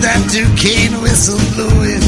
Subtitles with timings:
[0.00, 2.02] that Duquesne whistle blowing.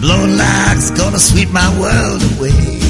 [0.00, 2.80] Blowing like's gonna sweep my world away.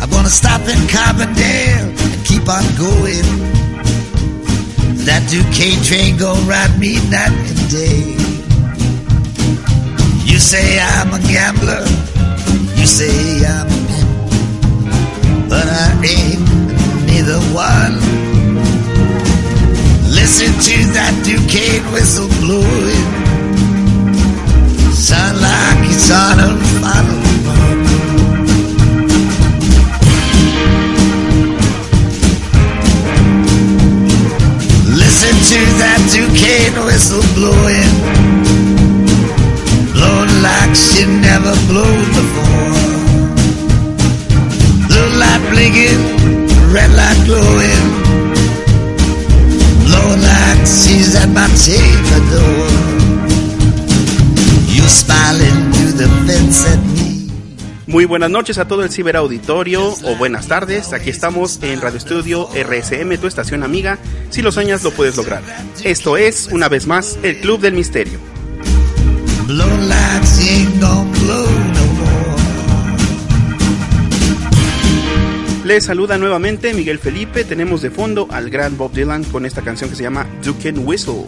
[0.00, 3.26] I'm gonna stop in Carbondale and keep on going.
[5.06, 8.16] That Duquesne train gonna ride me night and day.
[10.26, 11.84] You say I'm a gambler,
[12.76, 18.29] you say I'm a pimp, but I ain't neither one.
[20.20, 23.06] Listen to that Duquesne whistle blowing.
[24.92, 26.50] Sound like it's on a
[26.84, 27.20] final
[34.92, 37.94] Listen to that Duquesne whistle blowing.
[39.96, 42.76] Blowing like she never blew before.
[44.84, 46.04] Blue light blinking,
[46.74, 48.09] red light glowing.
[50.60, 52.68] Blowing like she's at my table door.
[54.68, 57.10] You smiling through the fence at me.
[57.86, 60.92] Muy buenas noches a todo el ciberauditorio o buenas tardes.
[60.92, 63.98] Aquí estamos en Radio Estudio RSM, tu estación amiga.
[64.30, 65.42] Si lo sueñas, lo puedes lograr.
[65.82, 68.20] Esto es, una vez más, el Club del Misterio.
[75.70, 77.44] Les saluda nuevamente Miguel Felipe.
[77.44, 81.26] Tenemos de fondo al gran Bob Dylan con esta canción que se llama Duke Whistle.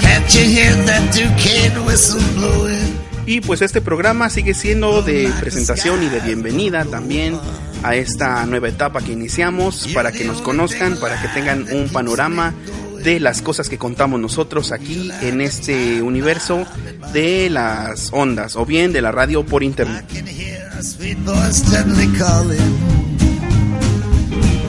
[0.00, 2.98] Can't you hear that Duquesne whistle blowing?
[3.26, 7.38] Y pues este programa sigue siendo de presentación y de bienvenida también
[7.84, 12.54] a esta nueva etapa que iniciamos para que nos conozcan, para que tengan un panorama
[13.04, 16.66] de las cosas que contamos nosotros aquí en este universo
[17.12, 20.04] de las ondas o bien de la radio por internet.
[21.10, 22.70] Sweet voice suddenly calling?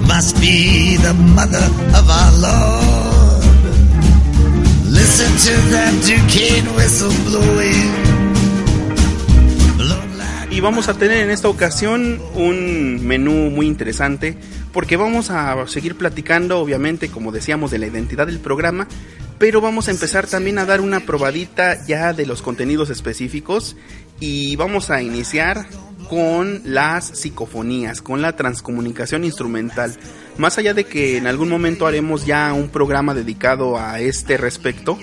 [0.08, 1.64] Must be the mother
[1.96, 3.44] of our Lord.
[4.90, 7.92] Listen to that Duquesne whistle blowing.
[9.78, 14.36] Blowing like Y vamos a tener en esta ocasión un menú muy interesante
[14.74, 18.88] porque vamos a seguir platicando, obviamente, como decíamos, de la identidad del programa,
[19.38, 23.76] pero vamos a empezar también a dar una probadita ya de los contenidos específicos
[24.22, 25.66] y vamos a iniciar
[26.10, 29.98] con las psicofonías, con la transcomunicación instrumental.
[30.38, 34.98] Más allá de que en algún momento haremos ya un programa dedicado a este respecto,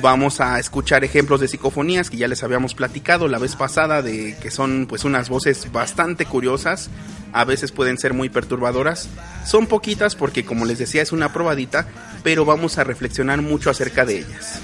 [0.00, 4.36] vamos a escuchar ejemplos de psicofonías que ya les habíamos platicado la vez pasada de
[4.40, 6.90] que son pues unas voces bastante curiosas,
[7.32, 9.08] a veces pueden ser muy perturbadoras.
[9.44, 11.88] Son poquitas porque como les decía es una probadita,
[12.22, 14.60] pero vamos a reflexionar mucho acerca de ellas.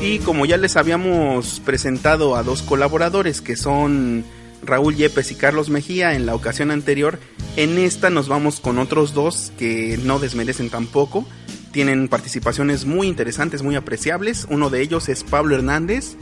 [0.00, 4.24] Y como ya les habíamos presentado a dos colaboradores que son
[4.62, 7.18] Raúl Yepes y Carlos Mejía en la ocasión anterior,
[7.56, 11.26] en esta nos vamos con otros dos que no desmerecen tampoco.
[11.72, 14.46] Tienen participaciones muy interesantes, muy apreciables.
[14.48, 16.16] Uno de ellos es Pablo Hernández,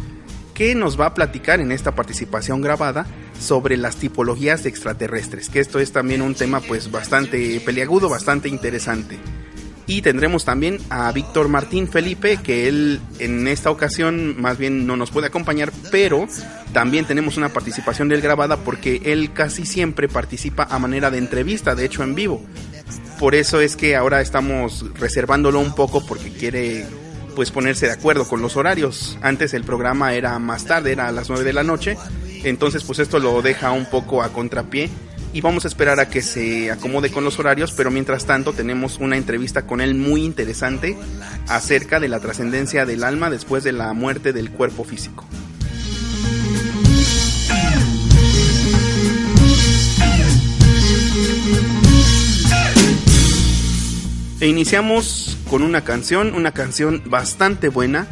[0.55, 3.07] que nos va a platicar en esta participación grabada
[3.39, 8.49] sobre las tipologías de extraterrestres, que esto es también un tema pues bastante peliagudo, bastante
[8.49, 9.19] interesante.
[9.93, 14.97] Y tendremos también a Víctor Martín Felipe, que él en esta ocasión más bien no
[14.97, 16.27] nos puede acompañar, pero
[16.73, 21.19] también tenemos una participación de él grabada porque él casi siempre participa a manera de
[21.19, 22.43] entrevista, de hecho en vivo.
[23.19, 26.87] Por eso es que ahora estamos reservándolo un poco porque quiere
[27.37, 29.19] pues ponerse de acuerdo con los horarios.
[29.21, 31.99] Antes el programa era más tarde, era a las 9 de la noche,
[32.45, 34.89] entonces pues esto lo deja un poco a contrapié
[35.33, 38.99] y vamos a esperar a que se acomode con los horarios, pero mientras tanto tenemos
[38.99, 40.97] una entrevista con él muy interesante
[41.49, 45.27] acerca de la trascendencia del alma después de la muerte del cuerpo físico.
[54.41, 58.09] E iniciamos con una canción, una canción bastante buena,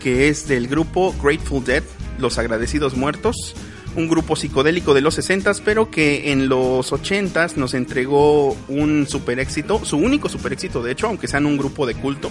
[0.00, 1.82] que es del grupo Grateful Dead,
[2.18, 3.56] Los Agradecidos Muertos,
[3.96, 9.38] un grupo psicodélico de los 60s, pero que en los 80s nos entregó un super
[9.38, 12.30] éxito, su único super éxito de hecho, aunque sean un grupo de culto,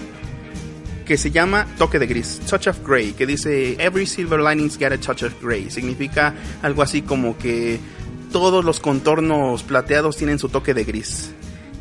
[1.05, 4.91] que se llama Toque de Gris, Touch of Grey, que dice Every silver lining's got
[4.93, 5.69] a touch of grey.
[5.69, 7.79] Significa algo así como que
[8.31, 11.31] todos los contornos plateados tienen su toque de gris.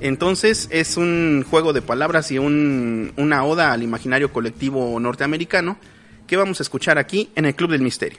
[0.00, 5.76] Entonces es un juego de palabras y un- una oda al imaginario colectivo norteamericano
[6.26, 8.18] que vamos a escuchar aquí en el Club del Misterio.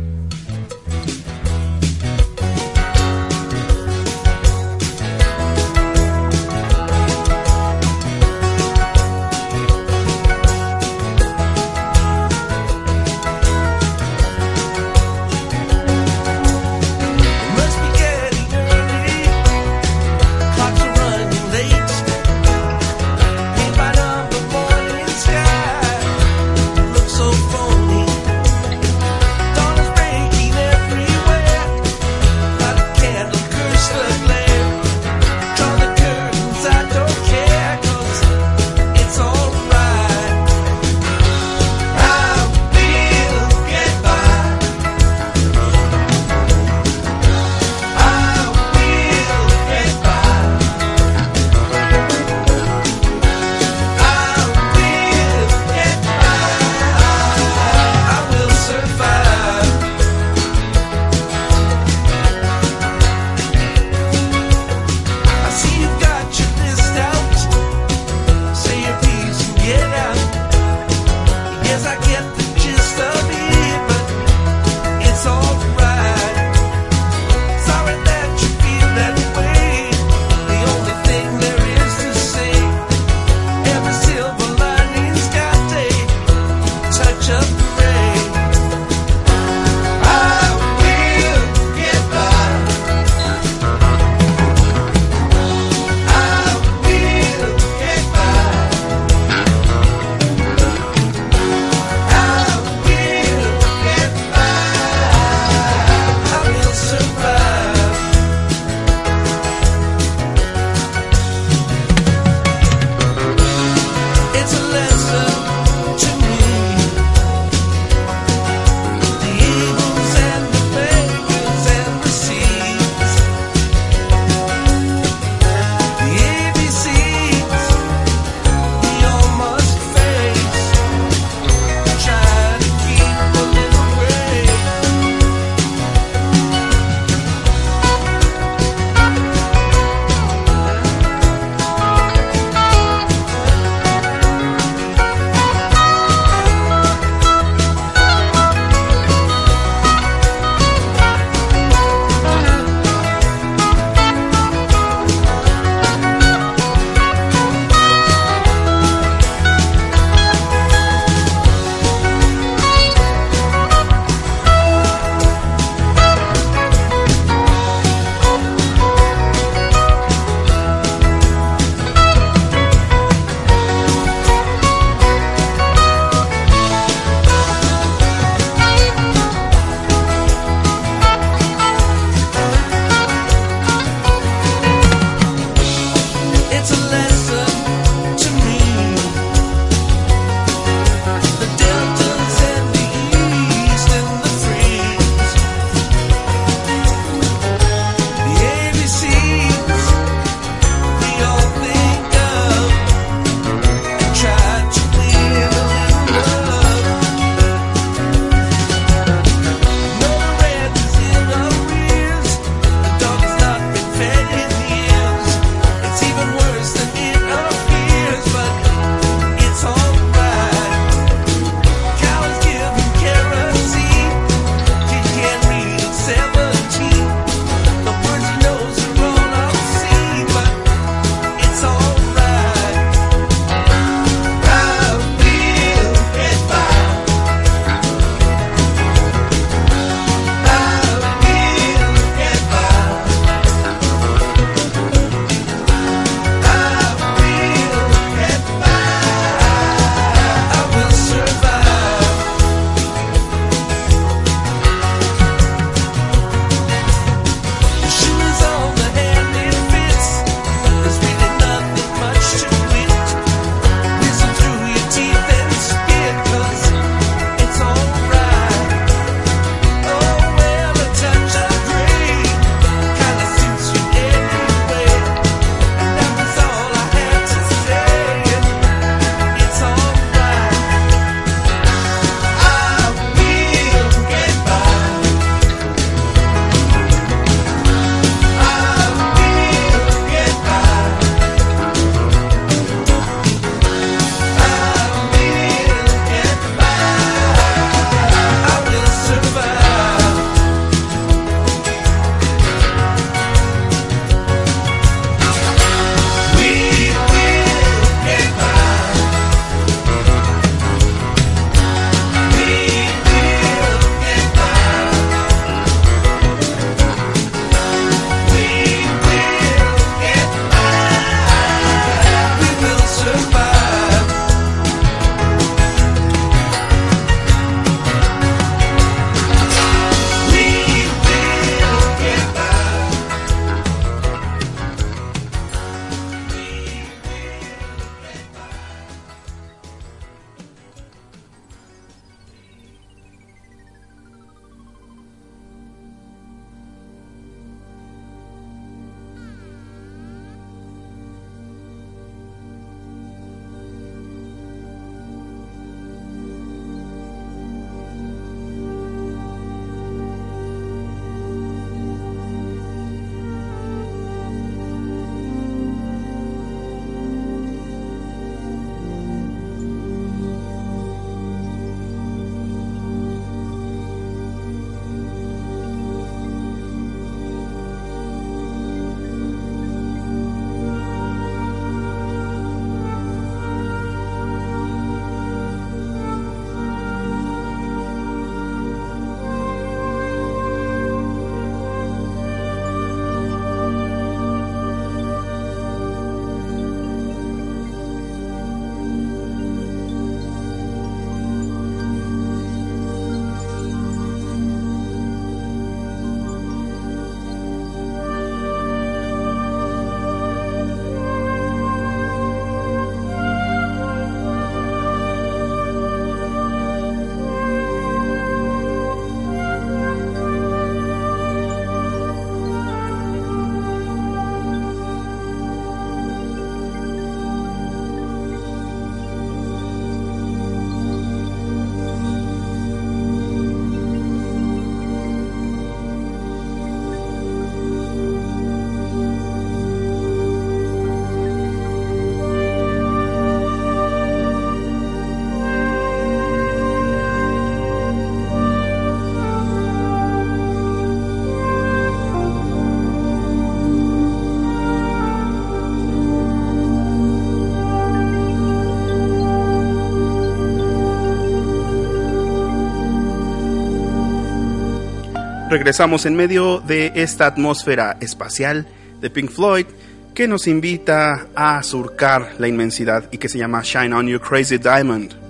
[465.51, 468.65] Regresamos en medio de esta atmósfera espacial
[469.01, 469.65] de Pink Floyd
[470.13, 474.57] que nos invita a surcar la inmensidad y que se llama Shine on You Crazy
[474.57, 475.20] Diamond.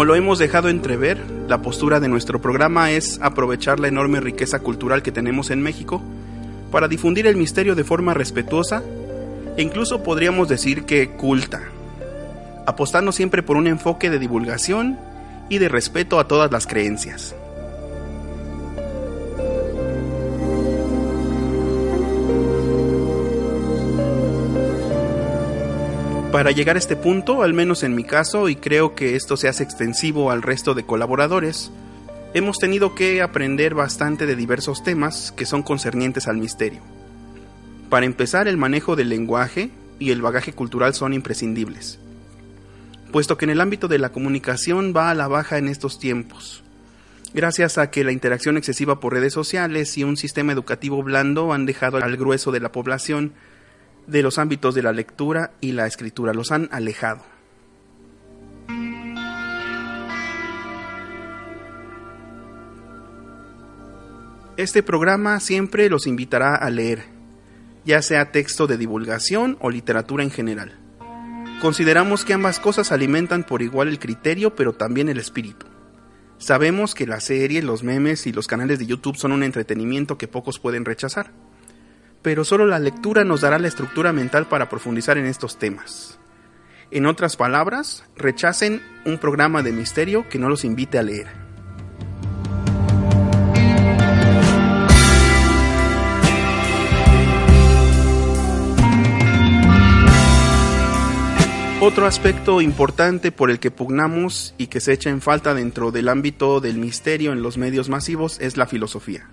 [0.00, 4.60] Como lo hemos dejado entrever, la postura de nuestro programa es aprovechar la enorme riqueza
[4.60, 6.00] cultural que tenemos en México
[6.70, 8.82] para difundir el misterio de forma respetuosa
[9.58, 11.60] e incluso podríamos decir que culta,
[12.66, 14.98] apostando siempre por un enfoque de divulgación
[15.50, 17.34] y de respeto a todas las creencias.
[26.32, 29.48] Para llegar a este punto, al menos en mi caso, y creo que esto se
[29.48, 31.72] hace extensivo al resto de colaboradores,
[32.34, 36.82] hemos tenido que aprender bastante de diversos temas que son concernientes al misterio.
[37.88, 41.98] Para empezar, el manejo del lenguaje y el bagaje cultural son imprescindibles,
[43.10, 46.62] puesto que en el ámbito de la comunicación va a la baja en estos tiempos,
[47.34, 51.66] gracias a que la interacción excesiva por redes sociales y un sistema educativo blando han
[51.66, 53.32] dejado al grueso de la población
[54.06, 57.22] de los ámbitos de la lectura y la escritura, los han alejado.
[64.56, 67.04] Este programa siempre los invitará a leer,
[67.84, 70.78] ya sea texto de divulgación o literatura en general.
[71.62, 75.66] Consideramos que ambas cosas alimentan por igual el criterio, pero también el espíritu.
[76.38, 80.28] Sabemos que la serie, los memes y los canales de YouTube son un entretenimiento que
[80.28, 81.32] pocos pueden rechazar
[82.22, 86.18] pero solo la lectura nos dará la estructura mental para profundizar en estos temas.
[86.90, 91.28] En otras palabras, rechacen un programa de misterio que no los invite a leer.
[101.82, 106.10] Otro aspecto importante por el que pugnamos y que se echa en falta dentro del
[106.10, 109.30] ámbito del misterio en los medios masivos es la filosofía.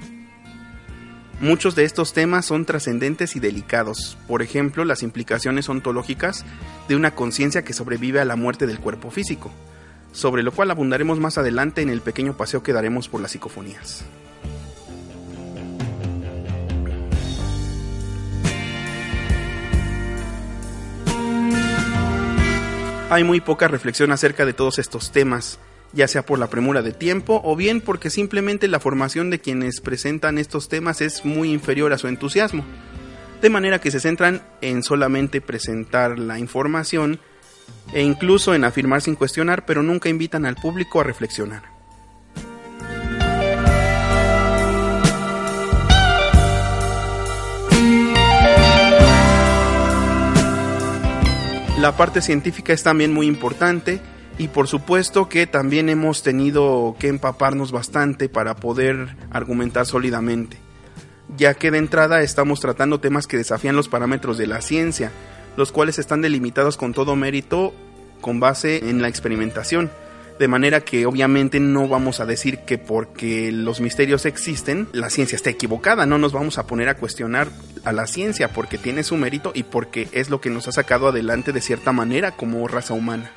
[1.40, 6.44] Muchos de estos temas son trascendentes y delicados, por ejemplo las implicaciones ontológicas
[6.88, 9.52] de una conciencia que sobrevive a la muerte del cuerpo físico,
[10.12, 14.04] sobre lo cual abundaremos más adelante en el pequeño paseo que daremos por las psicofonías.
[23.12, 25.60] Hay muy poca reflexión acerca de todos estos temas,
[25.98, 29.82] ya sea por la premura de tiempo o bien porque simplemente la formación de quienes
[29.82, 32.64] presentan estos temas es muy inferior a su entusiasmo,
[33.42, 37.20] de manera que se centran en solamente presentar la información
[37.94, 41.64] e incluso en afirmar sin cuestionar, pero nunca invitan al público a reflexionar.
[51.80, 54.00] La parte científica es también muy importante
[54.38, 60.58] y por supuesto que también hemos tenido que empaparnos bastante para poder argumentar sólidamente,
[61.36, 65.12] ya que de entrada estamos tratando temas que desafían los parámetros de la ciencia,
[65.56, 67.74] los cuales están delimitados con todo mérito
[68.22, 69.90] con base en la experimentación.
[70.40, 75.36] De manera que obviamente no vamos a decir que porque los misterios existen, la ciencia
[75.36, 76.06] está equivocada.
[76.06, 77.48] No nos vamos a poner a cuestionar
[77.84, 81.08] a la ciencia porque tiene su mérito y porque es lo que nos ha sacado
[81.08, 83.32] adelante de cierta manera como raza humana.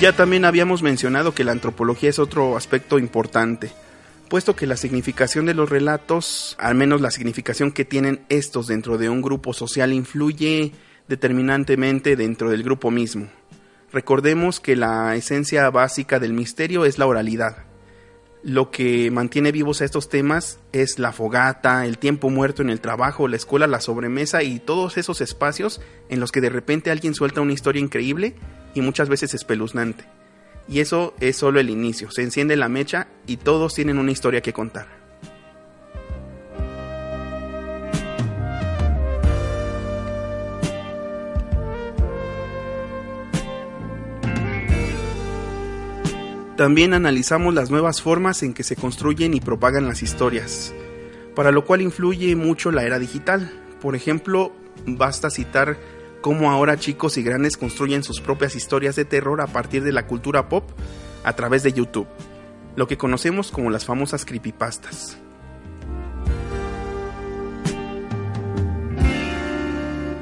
[0.00, 3.72] Ya también habíamos mencionado que la antropología es otro aspecto importante,
[4.28, 8.96] puesto que la significación de los relatos, al menos la significación que tienen estos dentro
[8.96, 10.70] de un grupo social, influye
[11.08, 13.28] determinantemente dentro del grupo mismo.
[13.92, 17.67] Recordemos que la esencia básica del misterio es la oralidad.
[18.42, 22.80] Lo que mantiene vivos a estos temas es la fogata, el tiempo muerto en el
[22.80, 27.14] trabajo, la escuela, la sobremesa y todos esos espacios en los que de repente alguien
[27.14, 28.36] suelta una historia increíble
[28.74, 30.04] y muchas veces espeluznante.
[30.68, 34.40] Y eso es solo el inicio, se enciende la mecha y todos tienen una historia
[34.40, 34.97] que contar.
[46.58, 50.74] También analizamos las nuevas formas en que se construyen y propagan las historias,
[51.36, 53.52] para lo cual influye mucho la era digital.
[53.80, 54.52] Por ejemplo,
[54.84, 55.78] basta citar
[56.20, 60.08] cómo ahora chicos y grandes construyen sus propias historias de terror a partir de la
[60.08, 60.68] cultura pop
[61.22, 62.08] a través de YouTube,
[62.74, 65.16] lo que conocemos como las famosas creepypastas.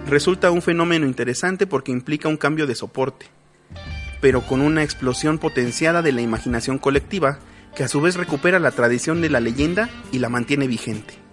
[0.06, 3.24] Resulta un fenómeno interesante porque implica un cambio de soporte,
[4.20, 7.38] pero con una explosión potenciada de la imaginación colectiva
[7.74, 11.25] que a su vez recupera la tradición de la leyenda y la mantiene vigente.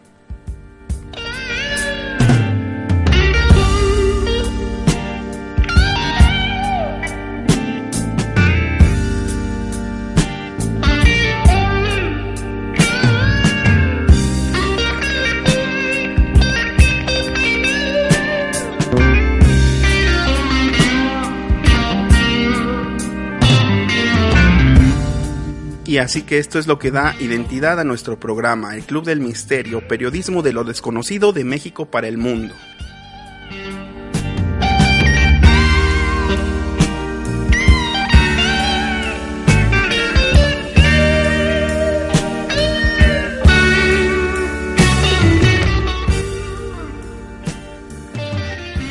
[25.94, 29.20] Y así que esto es lo que da identidad a nuestro programa, el Club del
[29.20, 32.56] Misterio, periodismo de lo desconocido de México para el mundo.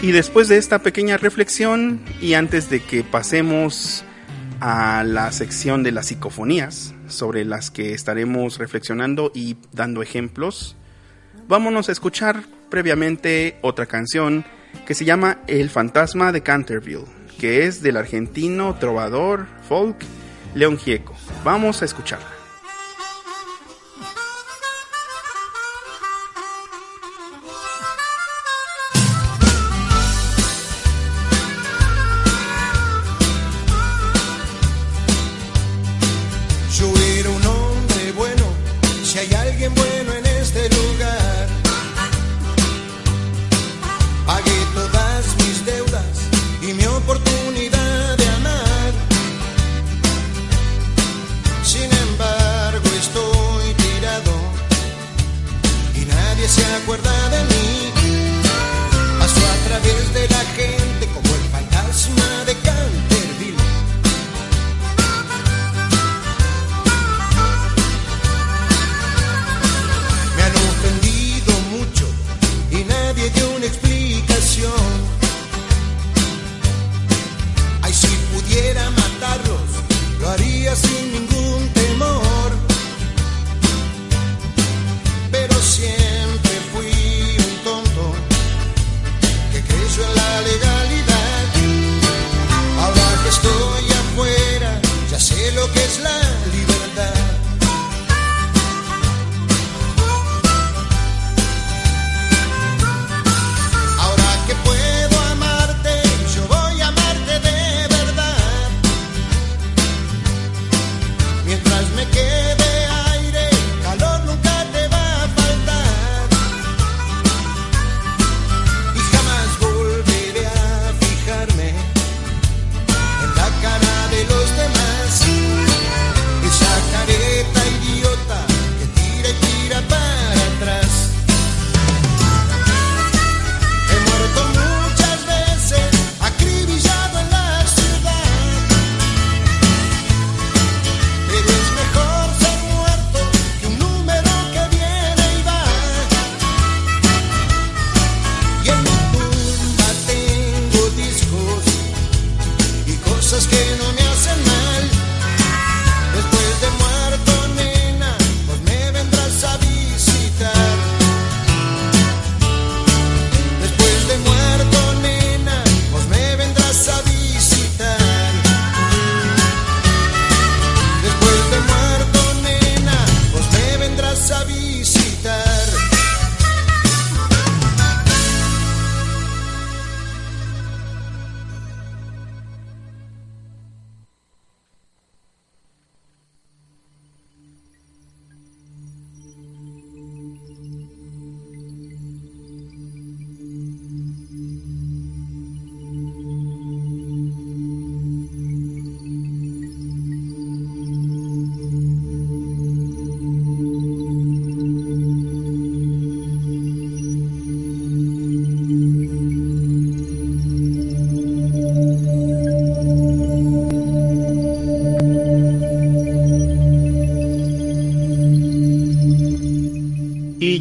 [0.02, 4.04] Y después de esta pequeña reflexión, y antes de que pasemos
[4.64, 10.76] a la sección de las psicofonías, sobre las que estaremos reflexionando y dando ejemplos,
[11.48, 14.44] vámonos a escuchar previamente otra canción
[14.86, 17.06] que se llama El fantasma de Canterville,
[17.40, 19.96] que es del argentino trovador folk
[20.54, 21.16] León Gieco.
[21.42, 22.41] Vamos a escucharla.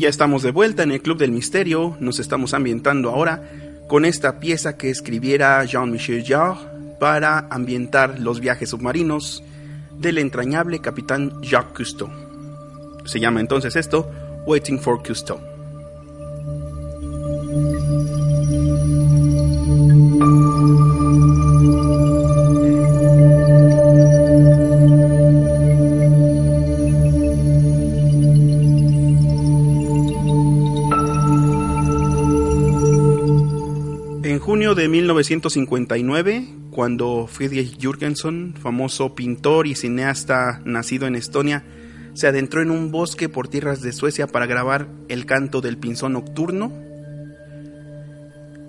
[0.02, 3.44] Ya estamos de vuelta en el Club del Misterio, nos estamos ambientando ahora
[3.88, 9.44] con esta pieza que escribiera Jean-Michel Jarre para ambientar los viajes submarinos
[10.00, 12.10] del entrañable capitán Jacques Cousteau.
[13.06, 14.10] Se llama entonces esto
[14.48, 15.51] Waiting for Cousteau.
[34.92, 41.64] 1959, cuando Friedrich Jürgenson, famoso pintor y cineasta nacido en Estonia,
[42.14, 46.14] se adentró en un bosque por tierras de Suecia para grabar el canto del pinzón
[46.14, 46.72] nocturno,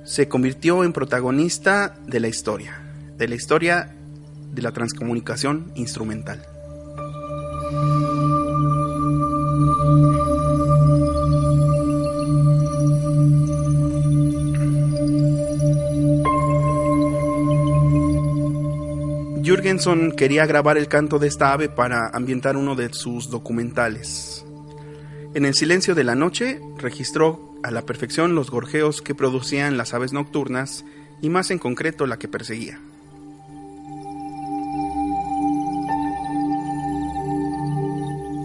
[0.05, 2.83] se convirtió en protagonista de la historia,
[3.17, 3.95] de la historia
[4.53, 6.52] de la transcomunicación instrumental.
[20.19, 24.45] Quería grabar el canto de esta ave para ambientar uno de sus documentales.
[25.33, 29.95] En el silencio de la noche registró a la perfección los gorjeos que producían las
[29.95, 30.85] aves nocturnas
[31.23, 32.79] y más en concreto la que perseguía.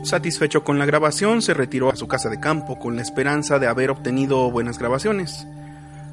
[0.03, 3.67] Satisfecho con la grabación, se retiró a su casa de campo con la esperanza de
[3.67, 5.45] haber obtenido buenas grabaciones.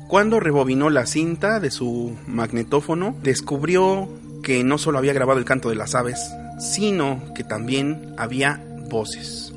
[0.09, 4.09] Cuando rebobinó la cinta de su magnetófono, descubrió
[4.45, 6.31] que no solo había grabado el canto de las aves,
[6.61, 9.53] sino que también había voces.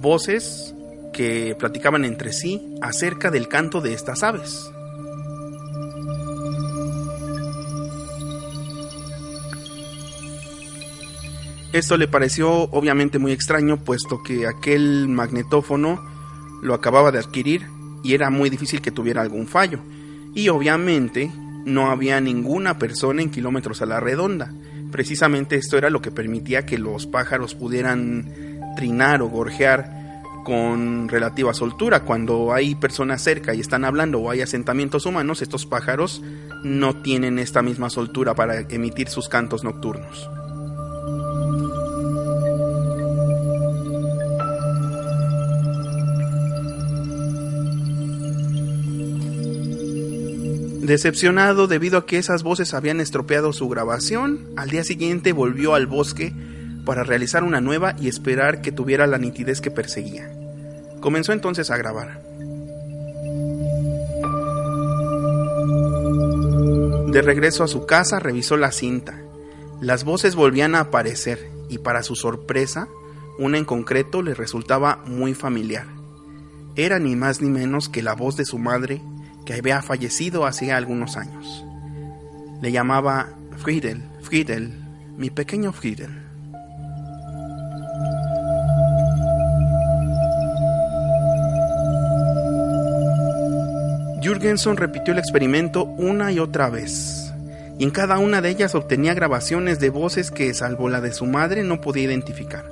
[0.00, 0.74] Voces
[1.12, 4.70] que platicaban entre sí acerca del canto de estas aves.
[11.72, 16.02] Esto le pareció obviamente muy extraño, puesto que aquel magnetófono
[16.62, 17.68] lo acababa de adquirir
[18.02, 19.78] y era muy difícil que tuviera algún fallo.
[20.34, 21.30] Y obviamente
[21.64, 24.52] no había ninguna persona en kilómetros a la redonda.
[24.90, 28.32] Precisamente esto era lo que permitía que los pájaros pudieran
[28.76, 30.00] trinar o gorjear
[30.44, 32.00] con relativa soltura.
[32.00, 36.22] Cuando hay personas cerca y están hablando o hay asentamientos humanos, estos pájaros
[36.64, 40.28] no tienen esta misma soltura para emitir sus cantos nocturnos.
[50.90, 55.86] Decepcionado debido a que esas voces habían estropeado su grabación, al día siguiente volvió al
[55.86, 56.32] bosque
[56.84, 60.28] para realizar una nueva y esperar que tuviera la nitidez que perseguía.
[60.98, 62.20] Comenzó entonces a grabar.
[67.12, 69.16] De regreso a su casa revisó la cinta.
[69.80, 72.88] Las voces volvían a aparecer y para su sorpresa,
[73.38, 75.86] una en concreto le resultaba muy familiar.
[76.74, 79.00] Era ni más ni menos que la voz de su madre
[79.50, 81.64] que había fallecido hacía algunos años.
[82.62, 84.72] Le llamaba Friedel, Friedel,
[85.16, 86.10] mi pequeño Friedel.
[94.22, 97.32] Jürgenson repitió el experimento una y otra vez,
[97.76, 101.26] y en cada una de ellas obtenía grabaciones de voces que, salvo la de su
[101.26, 102.66] madre, no podía identificar.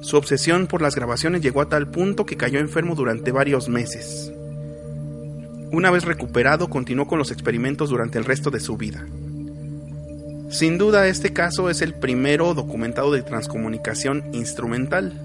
[0.00, 4.32] Su obsesión por las grabaciones llegó a tal punto que cayó enfermo durante varios meses.
[5.74, 9.04] Una vez recuperado, continuó con los experimentos durante el resto de su vida.
[10.48, 15.20] Sin duda, este caso es el primero documentado de transcomunicación instrumental,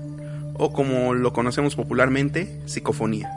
[0.55, 3.29] o como lo conocemos popularmente, psicofonía.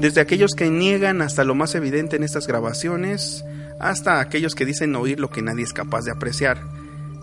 [0.00, 3.44] Desde aquellos que niegan hasta lo más evidente en estas grabaciones,
[3.80, 6.58] hasta aquellos que dicen oír lo que nadie es capaz de apreciar,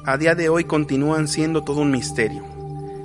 [0.05, 2.43] a día de hoy continúan siendo todo un misterio.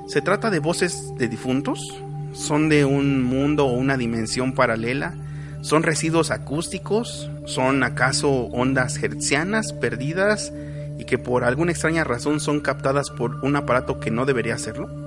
[0.07, 2.03] ¿Se trata de voces de difuntos?
[2.33, 5.15] ¿Son de un mundo o una dimensión paralela?
[5.63, 7.31] ¿Son residuos acústicos?
[7.47, 10.53] ¿Son acaso ondas hertzianas perdidas
[10.99, 15.00] y que por alguna extraña razón son captadas por un aparato que no debería hacerlo?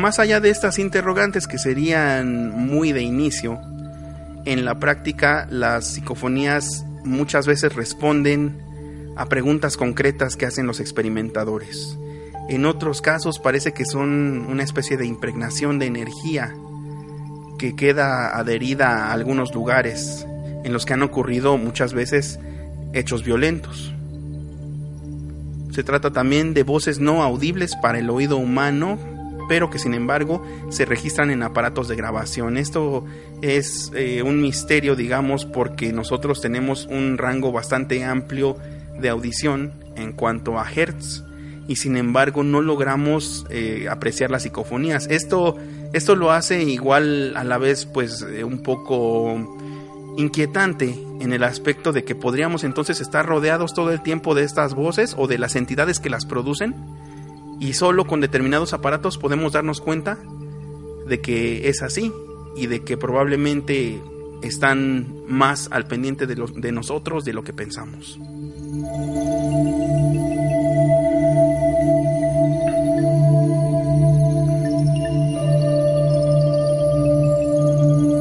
[0.00, 3.60] Más allá de estas interrogantes que serían muy de inicio,
[4.46, 8.62] en la práctica las psicofonías muchas veces responden
[9.16, 11.98] a preguntas concretas que hacen los experimentadores.
[12.48, 16.54] En otros casos parece que son una especie de impregnación de energía
[17.58, 20.26] que queda adherida a algunos lugares
[20.64, 22.40] en los que han ocurrido muchas veces
[22.94, 23.92] hechos violentos.
[25.72, 28.98] Se trata también de voces no audibles para el oído humano,
[29.50, 32.56] pero que sin embargo se registran en aparatos de grabación.
[32.56, 33.04] Esto
[33.42, 38.56] es eh, un misterio, digamos, porque nosotros tenemos un rango bastante amplio
[39.00, 41.24] de audición en cuanto a hertz
[41.66, 45.08] y sin embargo no logramos eh, apreciar las psicofonías.
[45.10, 45.56] Esto,
[45.92, 49.58] esto lo hace igual a la vez pues eh, un poco
[50.16, 54.74] inquietante en el aspecto de que podríamos entonces estar rodeados todo el tiempo de estas
[54.74, 56.76] voces o de las entidades que las producen
[57.60, 60.18] y solo con determinados aparatos podemos darnos cuenta
[61.06, 62.10] de que es así
[62.56, 64.00] y de que probablemente
[64.42, 68.18] están más al pendiente de, de nosotros de lo que pensamos.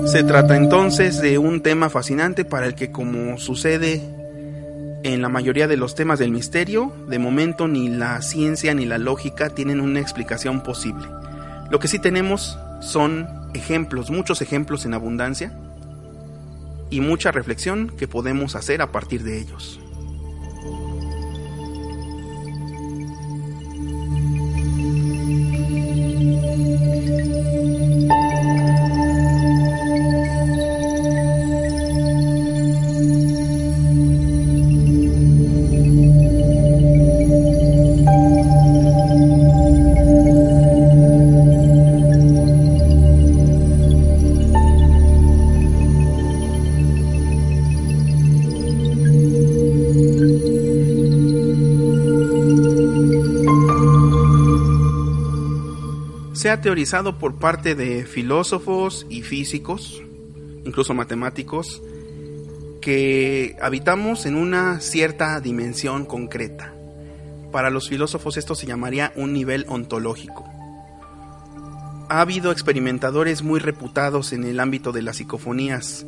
[0.06, 4.19] Se trata entonces de un tema fascinante para el que como sucede
[5.04, 8.98] en la mayoría de los temas del misterio, de momento ni la ciencia ni la
[8.98, 11.08] lógica tienen una explicación posible.
[11.70, 15.58] Lo que sí tenemos son ejemplos, muchos ejemplos en abundancia
[16.90, 19.80] y mucha reflexión que podemos hacer a partir de ellos.
[56.60, 60.02] Teorizado por parte de filósofos y físicos,
[60.66, 61.82] incluso matemáticos,
[62.82, 66.74] que habitamos en una cierta dimensión concreta.
[67.52, 70.46] Para los filósofos esto se llamaría un nivel ontológico.
[72.10, 76.06] Ha habido experimentadores muy reputados en el ámbito de las psicofonías,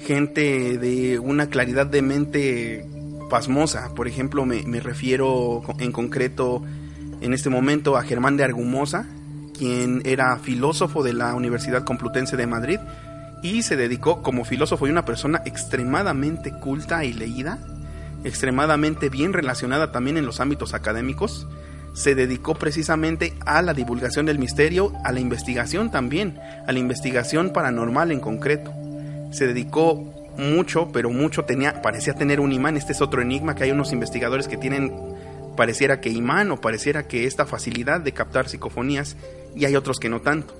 [0.00, 2.86] gente de una claridad de mente
[3.30, 3.94] pasmosa.
[3.94, 6.62] Por ejemplo, me refiero en concreto
[7.20, 9.06] en este momento a Germán de Argumosa,
[9.56, 12.78] quien era filósofo de la Universidad Complutense de Madrid
[13.42, 17.58] y se dedicó como filósofo y una persona extremadamente culta y leída,
[18.24, 21.46] extremadamente bien relacionada también en los ámbitos académicos,
[21.92, 27.50] se dedicó precisamente a la divulgación del misterio, a la investigación también, a la investigación
[27.50, 28.72] paranormal en concreto.
[29.30, 32.76] Se dedicó mucho, pero mucho tenía, parecía tener un imán.
[32.76, 34.92] Este es otro enigma que hay unos investigadores que tienen
[35.56, 39.16] pareciera que imán o pareciera que esta facilidad de captar psicofonías
[39.54, 40.54] y hay otros que no tanto.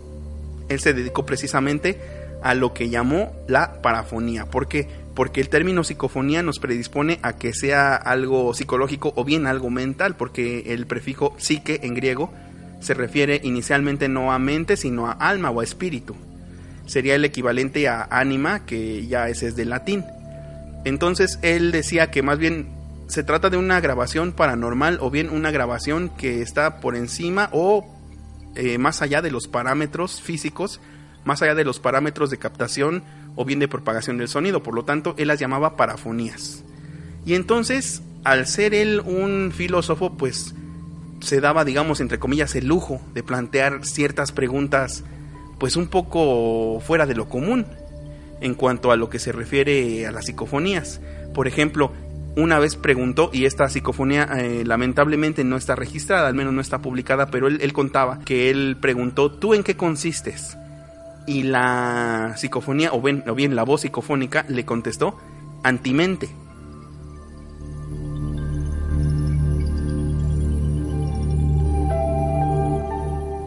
[0.69, 1.99] Él se dedicó precisamente
[2.43, 4.47] a lo que llamó la parafonía.
[4.47, 4.89] ¿Por qué?
[5.15, 10.17] Porque el término psicofonía nos predispone a que sea algo psicológico o bien algo mental,
[10.17, 12.33] porque el prefijo psique en griego
[12.81, 16.15] se refiere inicialmente no a mente, sino a alma o a espíritu.
[16.87, 20.05] Sería el equivalente a ánima, que ya ese es del latín.
[20.85, 22.67] Entonces él decía que más bien
[23.07, 27.87] se trata de una grabación paranormal o bien una grabación que está por encima o
[28.57, 30.81] eh, más allá de los parámetros físicos,
[31.25, 33.03] más allá de los parámetros de captación
[33.37, 34.63] o bien de propagación del sonido.
[34.63, 36.65] Por lo tanto, él las llamaba parafonías.
[37.27, 40.55] Y entonces, al ser él un filósofo, pues
[41.21, 45.05] se daba, digamos, entre comillas, el lujo de plantear ciertas preguntas,
[45.59, 47.67] pues un poco fuera de lo común
[48.41, 51.01] en cuanto a lo que se refiere a las psicofonías.
[51.33, 51.93] Por ejemplo,
[52.37, 56.81] una vez preguntó, y esta psicofonía eh, lamentablemente no está registrada, al menos no está
[56.81, 60.57] publicada, pero él, contaba que él preguntó, ¿tú en qué consistes?
[61.27, 65.19] Y la psicofonía, o bien, la voz psicofónica, le contestó,
[65.63, 66.29] antimente.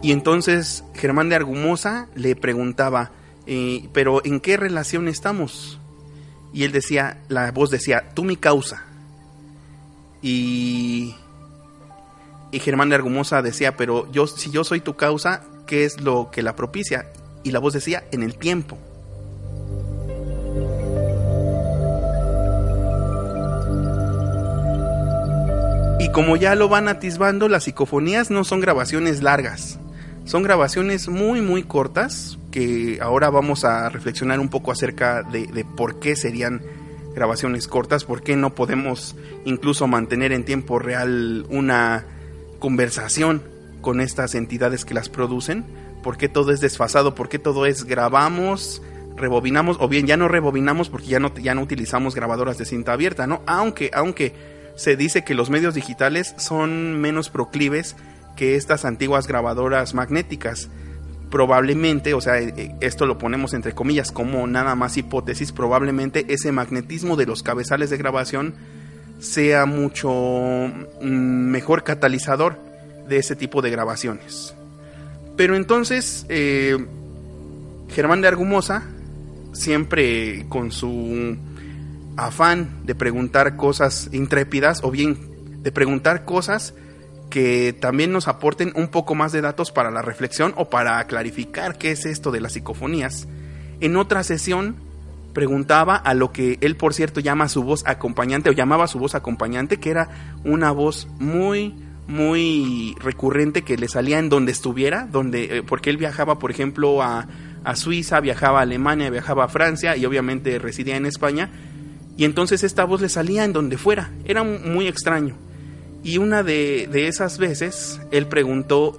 [0.02, 3.12] Y entonces Germán de Argumosa le preguntaba,
[3.46, 5.82] eh, pero ¿en qué relación estamos?
[6.54, 8.84] Y él decía, la voz decía, tú mi causa.
[10.22, 11.16] Y,
[12.52, 16.30] y Germán de Argumosa decía, pero yo, si yo soy tu causa, ¿qué es lo
[16.32, 17.12] que la propicia?
[17.44, 18.78] Y la voz decía, en el tiempo.
[26.00, 29.80] Y como ya lo van atisbando, las psicofonías no son grabaciones largas.
[30.26, 36.00] Son grabaciones muy muy cortas que ahora vamos a reflexionar un poco acerca de, por
[36.00, 36.64] qué serían
[37.14, 39.16] grabaciones cortas, por qué no podemos
[39.46, 42.06] incluso mantener en tiempo real una
[42.58, 43.44] conversación
[43.82, 45.66] con estas entidades que las producen,
[46.02, 48.82] por qué todo es desfasado, por qué todo es grabamos,
[49.16, 52.94] rebobinamos, o bien ya no rebobinamos porque ya no, ya no utilizamos grabadoras de cinta
[52.94, 53.44] abierta, ¿no?
[53.46, 54.34] Aunque, aunque
[54.76, 57.96] se dice que los medios digitales son menos proclives
[58.36, 60.72] que estas antiguas grabadoras magnéticas.
[61.30, 66.52] Probablemente, o sea, eh, esto lo ponemos entre comillas como nada más hipótesis, probablemente ese
[66.52, 68.56] magnetismo de los cabezales de grabación
[69.20, 72.60] sea mucho mm, mejor catalizador
[73.08, 74.56] de ese tipo de grabaciones.
[75.36, 76.78] Pero entonces, eh,
[77.90, 78.84] Germán de Argumosa,
[79.54, 81.38] siempre con su
[82.16, 85.18] afán de preguntar cosas intrépidas o bien
[85.62, 86.74] de preguntar cosas
[87.30, 91.78] que también nos aporten un poco más de datos para la reflexión o para clarificar
[91.78, 93.28] qué es esto de las psicofonías.
[93.80, 94.76] En otra sesión
[95.34, 99.14] preguntaba a lo que él, por cierto, llama su voz acompañante o llamaba su voz
[99.14, 100.10] acompañante, que era
[100.44, 101.76] una voz muy,
[102.08, 107.04] muy recurrente que le salía en donde estuviera, donde, eh, porque él viajaba, por ejemplo,
[107.04, 107.28] a,
[107.64, 111.52] a Suiza, viajaba a Alemania, viajaba a Francia y obviamente residía en España.
[112.18, 114.12] Y entonces esta voz le salía en donde fuera.
[114.26, 115.36] Era muy extraño.
[116.04, 118.98] Y una de, esas veces, él preguntó,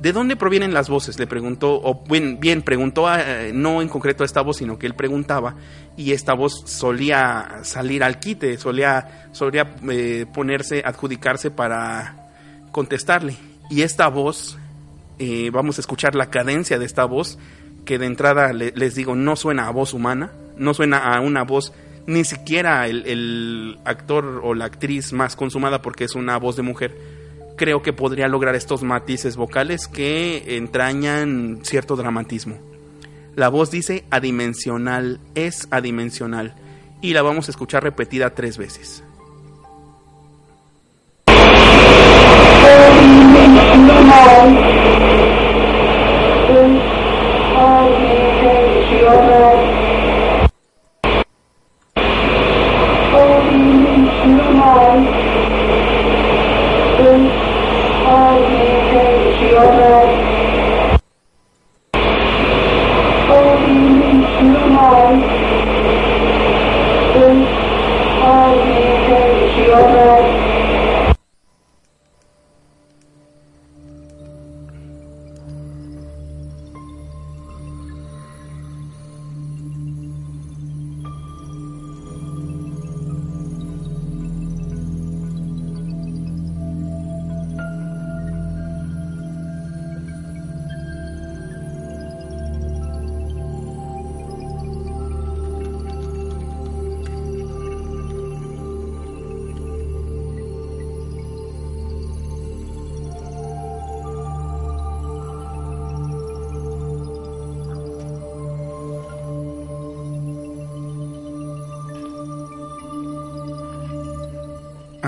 [0.00, 1.18] ¿de dónde provienen las voces?
[1.18, 3.06] Le preguntó, o bien, bien preguntó,
[3.52, 5.54] no en concreto a esta voz, sino que él preguntaba,
[5.96, 12.16] y esta voz solía salir al quite, solía, solía eh, ponerse, adjudicarse para
[12.72, 13.36] contestarle.
[13.70, 14.58] Y esta voz,
[15.18, 17.38] eh, vamos a escuchar la cadencia de esta voz,
[17.84, 21.72] que de entrada les digo, no suena a voz humana, no suena a una voz
[22.06, 26.96] ni siquiera el, actor o la actriz más consumada porque es una voz de mujer,
[27.56, 32.58] creo que podría lograr estos matices vocales que entrañan cierto dramatismo.
[33.36, 36.54] La voz dice adimensional, es adimensional,
[37.00, 39.02] y la vamos a escuchar repetida tres veces.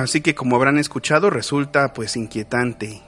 [0.07, 3.02] Así que como habrán escuchado, resulta pues inquietante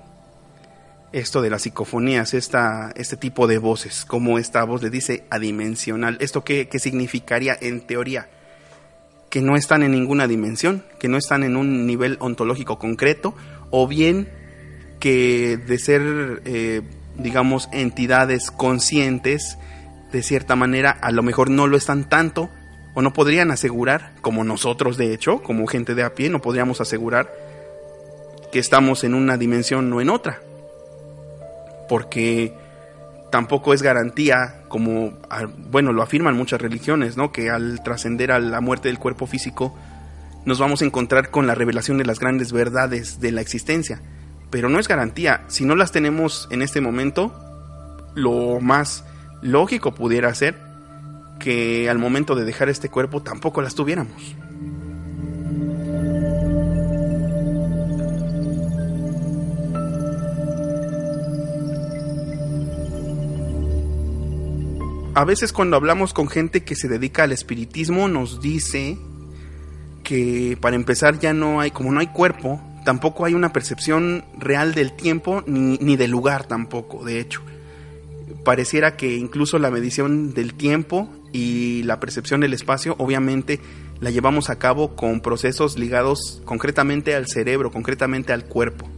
[1.12, 6.16] esto de las psicofonías, este tipo de voces, como esta voz le dice adimensional.
[6.18, 8.28] ¿Esto qué, qué significaría en teoría?
[9.30, 13.32] Que no están en ninguna dimensión, que no están en un nivel ontológico concreto,
[13.70, 14.28] o bien
[14.98, 16.82] que de ser, eh,
[17.16, 19.56] digamos, entidades conscientes,
[20.10, 22.50] de cierta manera, a lo mejor no lo están tanto,
[22.94, 26.80] o no podrían asegurar, como nosotros de hecho, como gente de a pie, no podríamos
[26.80, 27.32] asegurar
[28.50, 30.40] que estamos en una dimensión o en otra.
[31.88, 32.54] Porque
[33.30, 37.32] tampoco es garantía, como, ah, bueno, lo afirman muchas religiones, ¿no?
[37.32, 39.76] Que al trascender a la muerte del cuerpo físico,
[40.44, 44.00] nos vamos a encontrar con la revelación de las grandes verdades de la existencia.
[44.50, 45.44] Pero no es garantía.
[45.48, 47.34] Si no las tenemos en este momento,
[48.14, 49.04] lo más
[49.42, 50.67] lógico pudiera ser
[51.38, 54.34] que al momento de dejar este cuerpo tampoco las tuviéramos.
[65.14, 68.96] A veces cuando hablamos con gente que se dedica al espiritismo nos dice
[70.04, 74.74] que para empezar ya no hay, como no hay cuerpo, tampoco hay una percepción real
[74.74, 77.42] del tiempo ni, ni del lugar tampoco, de hecho
[78.44, 83.60] pareciera que incluso la medición del tiempo y la percepción del espacio obviamente
[84.00, 88.88] la llevamos a cabo con procesos ligados concretamente al cerebro, concretamente al cuerpo.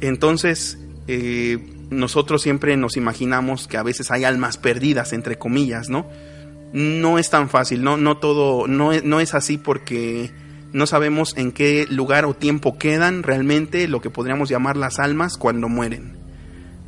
[0.00, 0.78] Entonces,
[1.08, 1.58] eh,
[1.90, 6.06] nosotros siempre nos imaginamos que a veces hay almas perdidas, entre comillas, ¿no?
[6.72, 10.30] No es tan fácil, no, no todo, no, no es así porque
[10.72, 15.36] no sabemos en qué lugar o tiempo quedan realmente lo que podríamos llamar las almas
[15.36, 16.21] cuando mueren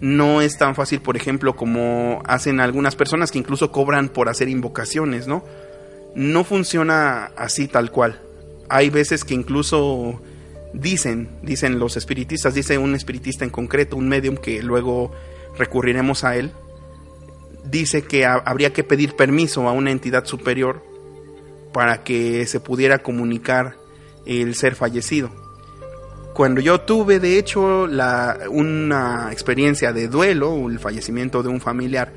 [0.04, 4.50] no es tan fácil, por ejemplo, como hacen algunas personas que incluso cobran por hacer
[4.50, 5.42] invocaciones, ¿no?
[6.14, 8.20] No funciona así tal cual.
[8.68, 10.20] hay veces que incluso
[10.74, 15.10] dicen, dicen los espiritistas, dice un espiritista en concreto, un medium que luego
[15.56, 16.52] recurriremos a él,
[17.64, 20.84] dice que habría que pedir permiso a una entidad superior
[21.72, 23.76] para que se pudiera comunicar
[24.26, 25.43] el ser fallecido.
[26.34, 32.10] Cuando yo tuve de hecho la, una experiencia de duelo, el fallecimiento de un familiar,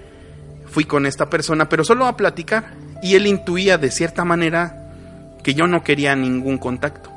[0.66, 4.90] fui con esta persona, pero solo a platicar, y él intuía de cierta manera
[5.44, 7.12] que yo no quería ningún contacto.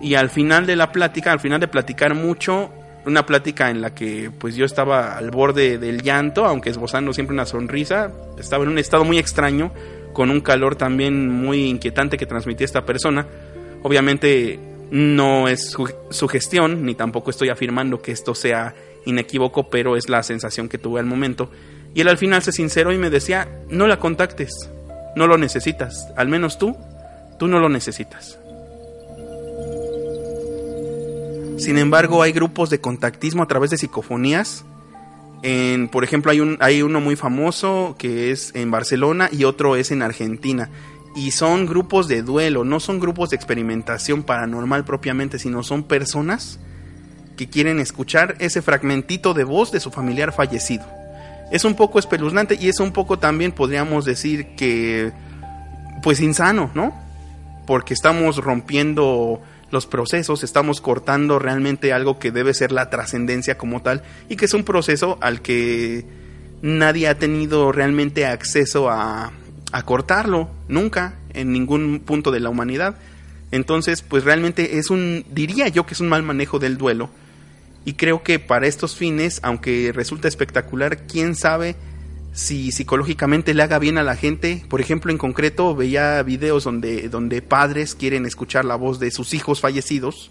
[0.00, 2.70] Y al final de la plática, al final de platicar mucho,
[3.06, 7.34] una plática en la que pues yo estaba al borde del llanto, aunque esbozando siempre
[7.34, 9.72] una sonrisa, estaba en un estado muy extraño,
[10.12, 13.26] con un calor también muy inquietante que transmitía esta persona.
[13.82, 15.70] Obviamente no es
[16.10, 18.74] su, gestión, ni tampoco estoy afirmando que esto sea
[19.06, 21.50] inequívoco, pero es la sensación que tuve al momento.
[21.94, 24.70] Y él al final se sinceró y me decía, no la contactes,
[25.16, 26.76] no lo necesitas, al menos tú,
[27.38, 28.38] tú no lo necesitas.
[31.58, 34.64] Sin embargo, hay grupos de contactismo a través de psicofonías.
[35.42, 39.76] En, por ejemplo, hay, un, hay uno muy famoso que es en Barcelona y otro
[39.76, 40.70] es en Argentina.
[41.14, 46.60] Y son grupos de duelo, no son grupos de experimentación paranormal propiamente, sino son personas
[47.36, 50.84] que quieren escuchar ese fragmentito de voz de su familiar fallecido.
[51.50, 55.10] Es un poco espeluznante y es un poco también, podríamos decir que,
[56.02, 56.94] pues insano, ¿no?
[57.66, 59.40] Porque estamos rompiendo
[59.70, 64.44] los procesos, estamos cortando realmente algo que debe ser la trascendencia como tal y que
[64.44, 66.04] es un proceso al que
[66.62, 69.32] nadie ha tenido realmente acceso a,
[69.72, 72.96] a cortarlo, nunca, en ningún punto de la humanidad.
[73.50, 77.10] Entonces, pues realmente es un, diría yo que es un mal manejo del duelo.
[77.84, 81.76] Y creo que para estos fines, aunque resulta espectacular, quién sabe
[82.32, 84.64] si psicológicamente le haga bien a la gente.
[84.68, 89.34] Por ejemplo, en concreto, veía videos donde, donde padres quieren escuchar la voz de sus
[89.34, 90.30] hijos fallecidos,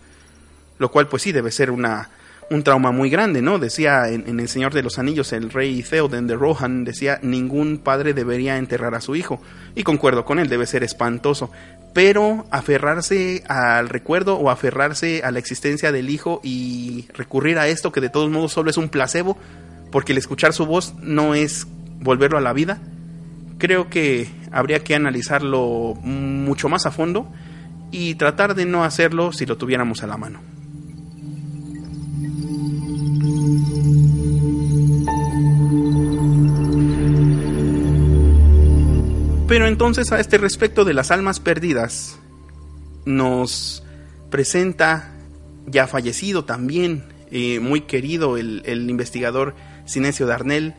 [0.77, 2.09] lo cual pues sí debe ser una,
[2.49, 3.59] un trauma muy grande, ¿no?
[3.59, 8.13] Decía en, El Señor de los Anillos, el rey Theoden de Rohan, decía, ningún padre
[8.13, 9.41] debería enterrar a su hijo.
[9.75, 11.51] Y concuerdo con él, debe ser espantoso.
[11.93, 17.91] Pero aferrarse al recuerdo o aferrarse a la existencia del hijo y recurrir a esto
[17.91, 19.37] que de todos modos solo es un placebo,
[19.91, 21.67] porque el escuchar su voz no es
[21.99, 22.79] volverlo a la vida,
[23.57, 27.31] creo que habría que analizarlo mucho más a fondo
[27.91, 30.41] y tratar de no hacerlo si lo tuviéramos a la mano.
[39.47, 42.19] Pero entonces a este respecto de las almas perdidas,
[43.05, 43.83] nos
[44.29, 45.11] presenta,
[45.65, 49.55] ya fallecido también, eh, muy querido el, el investigador
[49.85, 50.75] Sinesio Darnell,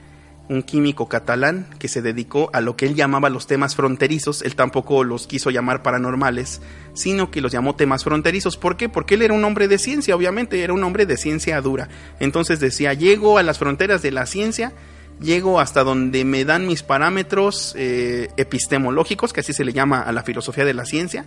[0.50, 4.56] un químico catalán que se dedicó a lo que él llamaba los temas fronterizos, él
[4.56, 6.60] tampoco los quiso llamar paranormales,
[6.92, 8.56] sino que los llamó temas fronterizos.
[8.56, 8.88] ¿Por qué?
[8.88, 11.88] Porque él era un hombre de ciencia, obviamente, era un hombre de ciencia dura.
[12.18, 14.72] Entonces decía, llego a las fronteras de la ciencia,
[15.20, 20.10] llego hasta donde me dan mis parámetros eh, epistemológicos, que así se le llama a
[20.10, 21.26] la filosofía de la ciencia,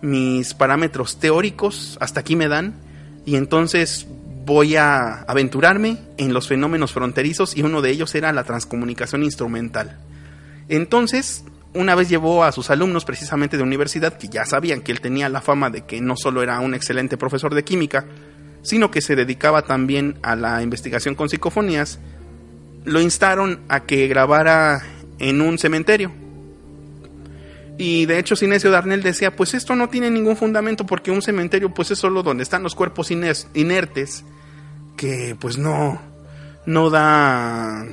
[0.00, 2.72] mis parámetros teóricos, hasta aquí me dan,
[3.26, 4.06] y entonces
[4.44, 9.98] voy a aventurarme en los fenómenos fronterizos y uno de ellos era la transcomunicación instrumental.
[10.68, 15.00] Entonces, una vez llevó a sus alumnos precisamente de universidad, que ya sabían que él
[15.00, 18.04] tenía la fama de que no solo era un excelente profesor de química,
[18.62, 21.98] sino que se dedicaba también a la investigación con psicofonías,
[22.84, 24.82] lo instaron a que grabara
[25.18, 26.21] en un cementerio.
[27.78, 31.72] Y de hecho Sinesio Darnell decía, pues esto no tiene ningún fundamento porque un cementerio
[31.72, 34.24] pues es solo donde están los cuerpos inertes
[34.96, 36.00] que pues no,
[36.66, 37.86] no da...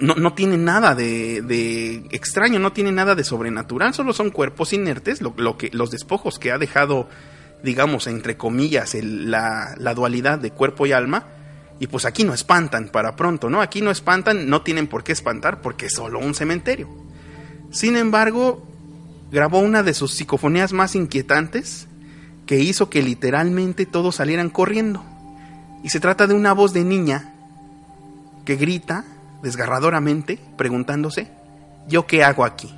[0.00, 4.72] No, no tiene nada de, de, extraño, no tiene nada de sobrenatural, solo son cuerpos
[4.72, 7.06] inertes, lo, lo que, los despojos que ha dejado,
[7.62, 11.26] digamos, entre comillas, la, la dualidad de cuerpo y alma,
[11.80, 13.60] y pues aquí no espantan para pronto, ¿no?
[13.60, 16.88] Aquí no espantan, no tienen por qué espantar porque es solo un cementerio.
[17.70, 18.62] Sin embargo,
[19.30, 21.86] grabó una de sus psicofonías más inquietantes
[22.46, 25.04] que hizo que literalmente todos salieran corriendo.
[25.82, 27.32] Y se trata de una voz de niña
[28.44, 29.04] que grita
[29.42, 31.30] desgarradoramente preguntándose,
[31.88, 32.74] ¿yo qué hago aquí?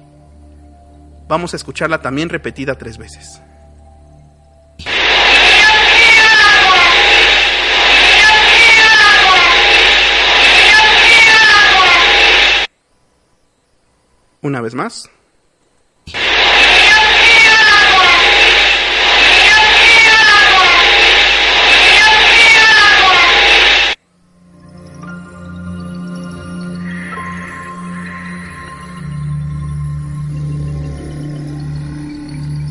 [1.28, 3.40] Vamos a escucharla también repetida tres veces.
[14.43, 15.09] Una vez más.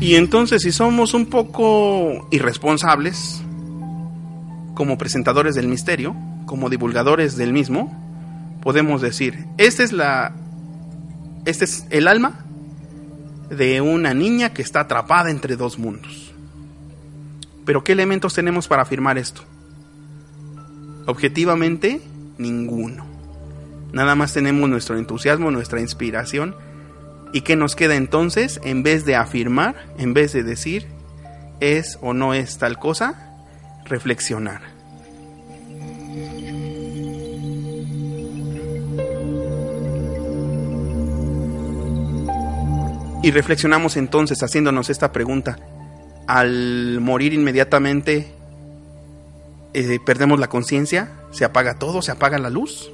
[0.02, 3.40] Y entonces si somos un poco irresponsables,
[4.74, 7.98] como presentadores del misterio, como divulgadores del mismo,
[8.62, 10.34] podemos decir, esta es la
[11.44, 12.44] este es el alma
[13.50, 16.32] de una niña que está atrapada entre dos mundos.
[17.64, 19.42] Pero ¿qué elementos tenemos para afirmar esto?
[21.06, 22.00] Objetivamente,
[22.38, 23.06] ninguno.
[23.92, 26.56] Nada más tenemos nuestro entusiasmo, nuestra inspiración.
[27.32, 28.60] ¿Y qué nos queda entonces?
[28.64, 30.86] En vez de afirmar, en vez de decir
[31.60, 33.36] es o no es tal cosa,
[33.84, 34.71] reflexionar.
[43.22, 45.56] Y reflexionamos entonces haciéndonos esta pregunta.
[46.26, 48.32] Al morir inmediatamente,
[49.74, 51.12] eh, ¿perdemos la conciencia?
[51.30, 52.02] ¿Se apaga todo?
[52.02, 52.90] ¿Se apaga la luz?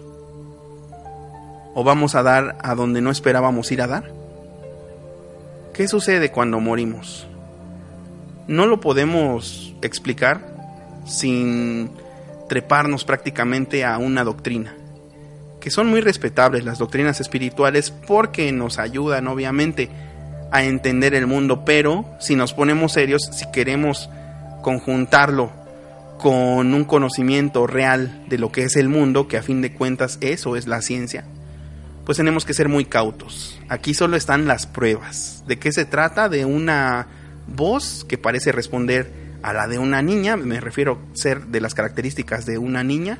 [1.75, 4.13] ¿O vamos a dar a donde no esperábamos ir a dar?
[5.73, 7.27] ¿Qué sucede cuando morimos?
[8.49, 10.47] No lo podemos explicar
[11.07, 11.91] sin
[12.51, 14.75] treparnos prácticamente a una doctrina,
[15.61, 19.89] que son muy respetables las doctrinas espirituales porque nos ayudan obviamente
[20.51, 24.09] a entender el mundo, pero si nos ponemos serios, si queremos
[24.63, 25.53] conjuntarlo
[26.19, 30.19] con un conocimiento real de lo que es el mundo, que a fin de cuentas
[30.21, 31.25] eso es la ciencia,
[32.05, 33.61] pues tenemos que ser muy cautos.
[33.69, 35.45] Aquí solo están las pruebas.
[35.47, 36.29] ¿De qué se trata?
[36.29, 37.07] De una
[37.47, 41.75] voz que parece responder a la de una niña, me refiero a ser de las
[41.75, 43.19] características de una niña,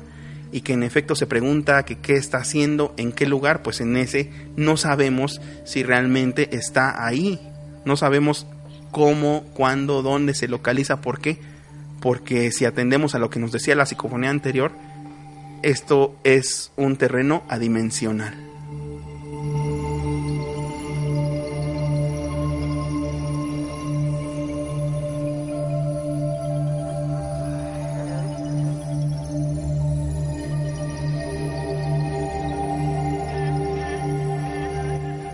[0.51, 3.95] y que en efecto se pregunta que qué está haciendo, en qué lugar, pues en
[3.97, 7.39] ese no sabemos si realmente está ahí.
[7.85, 8.47] No sabemos
[8.91, 11.39] cómo, cuándo, dónde se localiza, por qué.
[12.01, 14.71] Porque si atendemos a lo que nos decía la psicofonía anterior,
[15.61, 18.49] esto es un terreno adimensional.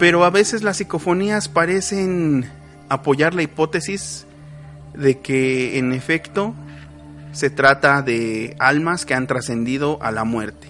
[0.05, 2.47] Pero a veces las psicofonías parecen
[2.89, 4.27] apoyar la hipótesis
[4.93, 6.53] de que en efecto
[7.31, 10.67] se trata de almas que han trascendido a la muerte.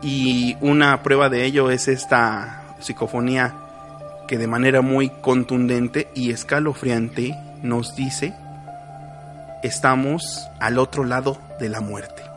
[0.00, 3.54] Y una prueba de ello es esta psicofonía
[4.26, 8.32] que de manera muy contundente y escalofriante nos dice,
[9.62, 12.27] estamos al otro lado de la muerte.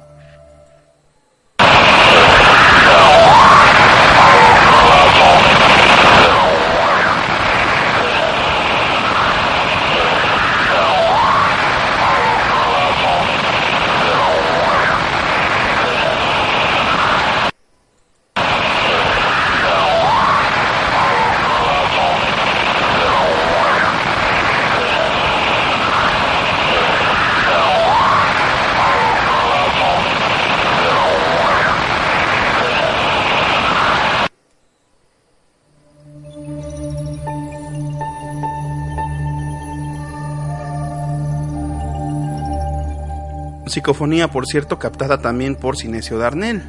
[43.82, 46.61] Psicofonía, por cierto, captada también por Cinesio Darnell.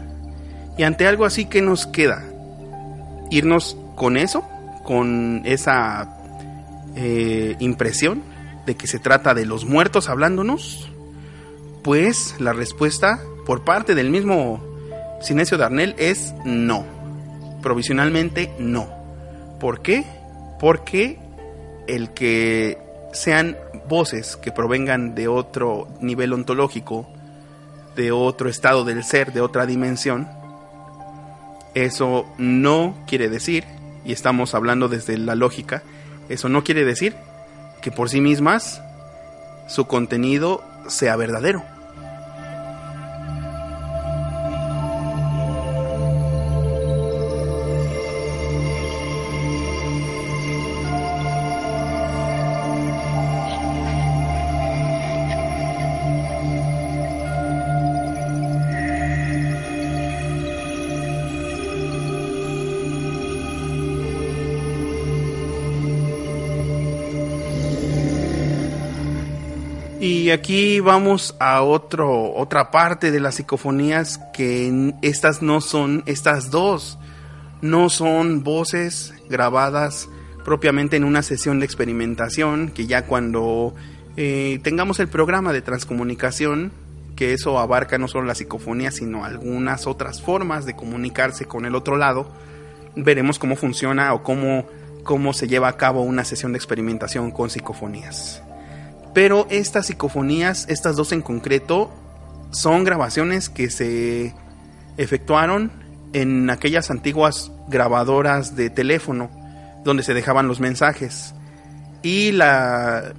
[0.78, 2.24] Y ante algo así, ¿qué nos queda?
[3.30, 4.48] ¿Irnos con eso?
[4.82, 6.16] ¿Con esa
[6.96, 8.22] eh, impresión
[8.64, 10.90] de que se trata de los muertos hablándonos?
[11.84, 14.64] Pues la respuesta por parte del mismo
[15.22, 16.86] Cinesio Darnell es no.
[17.60, 18.88] Provisionalmente no.
[19.60, 20.06] ¿Por qué?
[20.58, 21.18] Porque
[21.86, 22.78] el que
[23.12, 23.56] sean
[23.88, 27.08] voces que provengan de otro nivel ontológico,
[27.94, 30.28] de otro estado del ser, de otra dimensión,
[31.74, 33.64] eso no quiere decir,
[34.04, 35.82] y estamos hablando desde la lógica,
[36.28, 37.14] eso no quiere decir
[37.80, 38.82] que por sí mismas
[39.68, 41.62] su contenido sea verdadero.
[70.33, 76.99] Aquí vamos a otro, otra parte de las psicofonías que estas no son, estas dos,
[77.61, 80.09] no son voces grabadas
[80.45, 83.74] propiamente en una sesión de experimentación, que ya cuando
[84.16, 86.72] eh, tengamos el programa de transcomunicación,
[87.16, 91.74] que eso abarca no solo la psicofonía, sino algunas otras formas de comunicarse con el
[91.74, 92.33] otro lado,
[92.97, 94.66] veremos cómo funciona o cómo
[95.03, 98.43] cómo se lleva a cabo una sesión de experimentación con psicofonías.
[99.14, 101.90] Pero estas psicofonías, estas dos en concreto,
[102.50, 104.34] son grabaciones que se
[104.96, 105.70] efectuaron
[106.12, 109.30] en aquellas antiguas grabadoras de teléfono
[109.84, 111.34] donde se dejaban los mensajes.
[112.02, 113.14] Y la,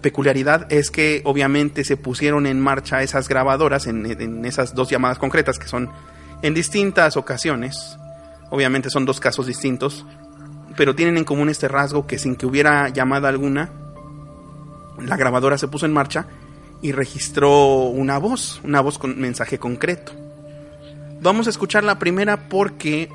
[0.00, 5.58] peculiaridad es que obviamente se pusieron en marcha esas grabadoras en, esas dos llamadas concretas
[5.58, 5.90] que son
[6.42, 7.96] en distintas ocasiones.
[8.50, 10.04] Obviamente son dos casos distintos,
[10.76, 13.70] pero tienen en común este rasgo que sin que hubiera llamada alguna,
[15.06, 16.26] la grabadora se puso en marcha
[16.80, 20.12] y registró una voz, una voz con mensaje concreto.
[21.20, 23.08] Vamos a escuchar la primera porque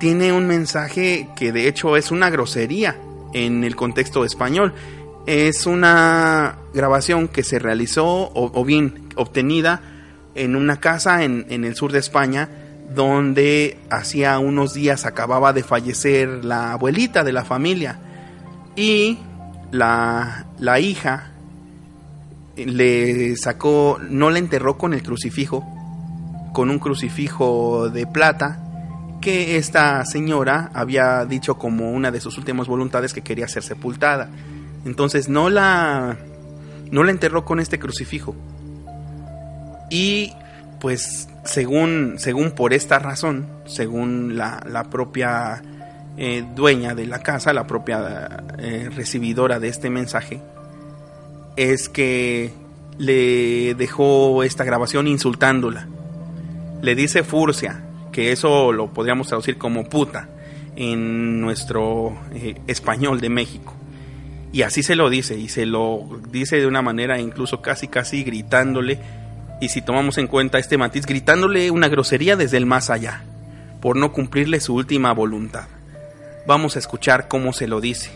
[0.00, 2.96] tiene un mensaje que de hecho es una grosería
[3.32, 4.74] en el contexto español.
[5.26, 9.80] Es una grabación que se realizó o, bien obtenida
[10.34, 12.48] en una casa en, en, el sur de España
[12.92, 17.98] donde hacía unos días acababa de fallecer la abuelita de la familia
[18.76, 19.18] y
[19.70, 21.30] la, la hija
[22.56, 25.62] le sacó, no la enterró con el crucifijo,
[26.54, 28.60] con un crucifijo de plata
[29.20, 34.30] que esta señora había dicho como una de sus últimas voluntades que quería ser sepultada.
[34.86, 36.16] Entonces no la
[36.90, 38.34] no la enterró con este crucifijo.
[39.90, 40.32] Y
[40.80, 45.62] pues según según por esta razón, según la, la propia
[46.16, 50.40] eh, dueña de la casa, la propia eh, recibidora de este mensaje,
[51.56, 52.52] es que
[52.98, 55.88] le dejó esta grabación insultándola
[56.84, 57.82] le dice furcia,
[58.12, 60.28] que eso lo podríamos traducir como puta
[60.76, 63.74] en nuestro eh, español de México.
[64.52, 68.22] Y así se lo dice, y se lo dice de una manera incluso casi casi
[68.22, 69.00] gritándole,
[69.62, 73.24] y si tomamos en cuenta este matiz, gritándole una grosería desde el más allá,
[73.80, 75.68] por no cumplirle su última voluntad.
[76.46, 78.10] Vamos a escuchar cómo se lo dice.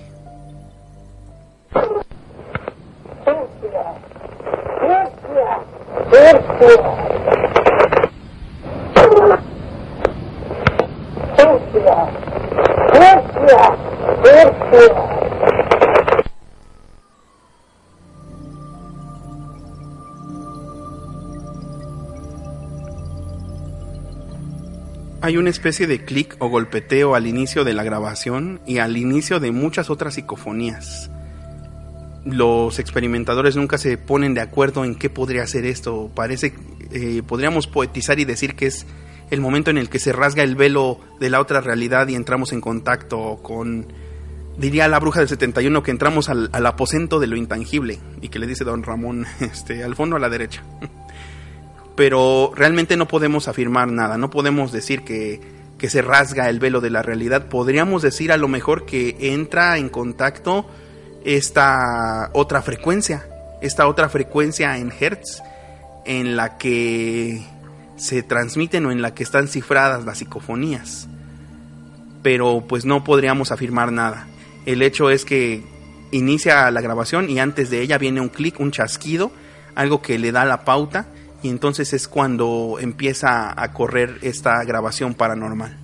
[25.20, 29.38] Hay una especie de clic o golpeteo al inicio de la grabación y al inicio
[29.40, 31.10] de muchas otras psicofonías.
[32.24, 36.10] Los experimentadores nunca se ponen de acuerdo en qué podría ser esto.
[36.14, 36.54] Parece,
[36.92, 38.86] eh, podríamos poetizar y decir que es
[39.30, 42.52] el momento en el que se rasga el velo de la otra realidad y entramos
[42.52, 43.86] en contacto con,
[44.56, 48.46] diría la bruja del 71, que entramos al, aposento de lo intangible y que le
[48.46, 50.62] dice don Ramón, este, al fondo a la derecha.
[51.96, 55.40] Pero realmente no podemos afirmar nada, no podemos decir que,
[55.78, 57.48] que se rasga el velo de la realidad.
[57.48, 60.66] Podríamos decir a lo mejor que entra en contacto
[61.24, 63.26] esta otra frecuencia,
[63.60, 65.42] esta otra frecuencia en Hertz,
[66.04, 67.42] en la que
[67.96, 71.08] se transmiten o en la que están cifradas las psicofonías.
[72.22, 74.26] Pero pues no podríamos afirmar nada.
[74.66, 75.62] El hecho es que
[76.10, 79.30] inicia la grabación y antes de ella viene un clic, un chasquido,
[79.74, 81.06] algo que le da la pauta
[81.42, 85.76] y entonces es cuando empieza a correr esta grabación paranormal.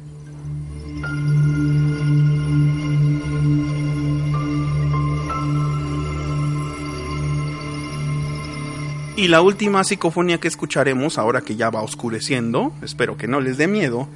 [9.16, 13.56] Y la última psicofonía que escucharemos, ahora que ya va oscureciendo, espero que no les
[13.56, 14.08] dé miedo,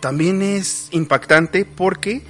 [0.00, 2.22] también es impactante porque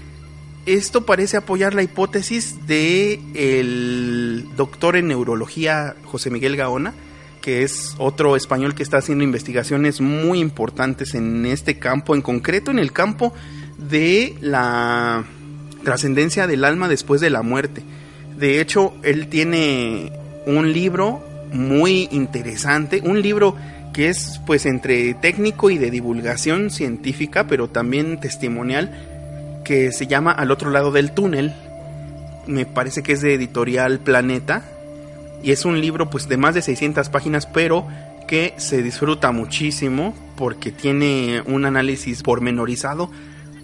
[0.66, 6.92] esto parece apoyar la hipótesis de el doctor en neurología José Miguel Gaona,
[7.40, 12.72] que es otro español que está haciendo investigaciones muy importantes en este campo, en concreto
[12.72, 13.32] en el campo
[13.78, 15.24] de la
[15.84, 17.84] trascendencia del alma después de la muerte.
[18.36, 20.10] De hecho, él tiene
[20.46, 21.22] un libro
[21.52, 23.56] muy interesante, un libro
[23.92, 28.90] que es pues entre técnico y de divulgación científica, pero también testimonial,
[29.64, 31.54] que se llama Al otro lado del túnel.
[32.46, 34.62] Me parece que es de editorial Planeta
[35.42, 37.86] y es un libro pues de más de 600 páginas, pero
[38.28, 43.10] que se disfruta muchísimo porque tiene un análisis pormenorizado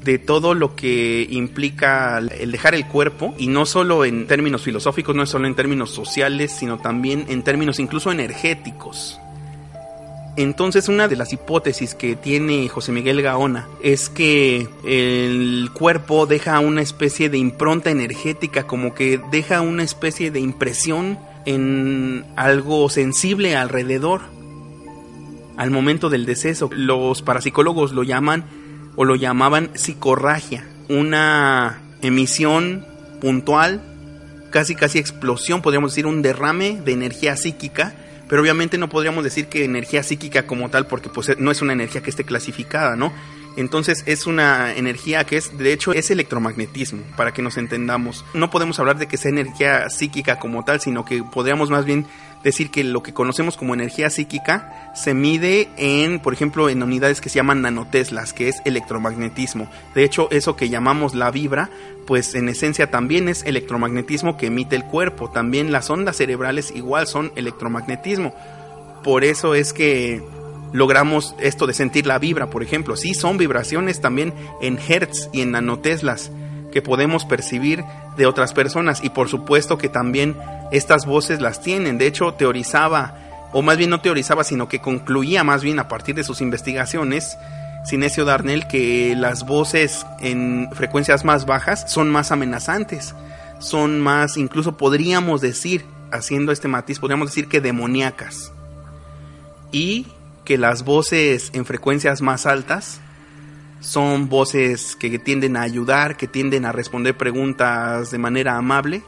[0.04, 5.14] de todo lo que implica el dejar el cuerpo y no solo en términos filosóficos,
[5.14, 9.18] no solo en términos sociales, sino también en términos incluso energéticos.
[10.36, 16.58] Entonces una de las hipótesis que tiene José Miguel Gaona es que el cuerpo deja
[16.60, 23.56] una especie de impronta energética, como que deja una especie de impresión en algo sensible
[23.56, 24.22] alrededor
[25.58, 26.70] al momento del deceso.
[26.72, 28.44] Los parapsicólogos lo llaman
[28.96, 32.86] o lo llamaban psicorragia, una emisión
[33.20, 33.80] puntual,
[34.50, 37.94] casi casi explosión, podríamos decir un derrame de energía psíquica,
[38.28, 41.72] pero obviamente no podríamos decir que energía psíquica como tal, porque pues no es una
[41.72, 43.12] energía que esté clasificada, ¿no?
[43.56, 48.24] Entonces es una energía que es, de hecho, es electromagnetismo, para que nos entendamos.
[48.34, 52.06] No podemos hablar de que sea energía psíquica como tal, sino que podríamos más bien
[52.42, 57.20] decir que lo que conocemos como energía psíquica se mide en, por ejemplo, en unidades
[57.20, 59.70] que se llaman nanoteslas, que es electromagnetismo.
[59.94, 61.70] De hecho, eso que llamamos la vibra,
[62.06, 65.30] pues en esencia también es electromagnetismo que emite el cuerpo.
[65.30, 68.34] También las ondas cerebrales igual son electromagnetismo.
[69.04, 70.22] Por eso es que
[70.72, 72.96] logramos esto de sentir la vibra, por ejemplo.
[72.96, 76.30] Sí, son vibraciones también en hertz y en nanoteslas
[76.72, 77.84] que podemos percibir
[78.16, 80.36] de otras personas y por supuesto que también
[80.72, 81.98] estas voces las tienen.
[81.98, 86.14] De hecho, teorizaba, o más bien no teorizaba, sino que concluía más bien a partir
[86.14, 87.36] de sus investigaciones,
[87.84, 93.14] Sinesio Darnell, que las voces en frecuencias más bajas son más amenazantes,
[93.58, 98.52] son más, incluso podríamos decir, haciendo este matiz, podríamos decir que demoníacas.
[99.72, 100.06] Y
[100.44, 103.00] que las voces en frecuencias más altas
[103.80, 109.02] son voces que tienden a ayudar, que tienden a responder preguntas de manera amable.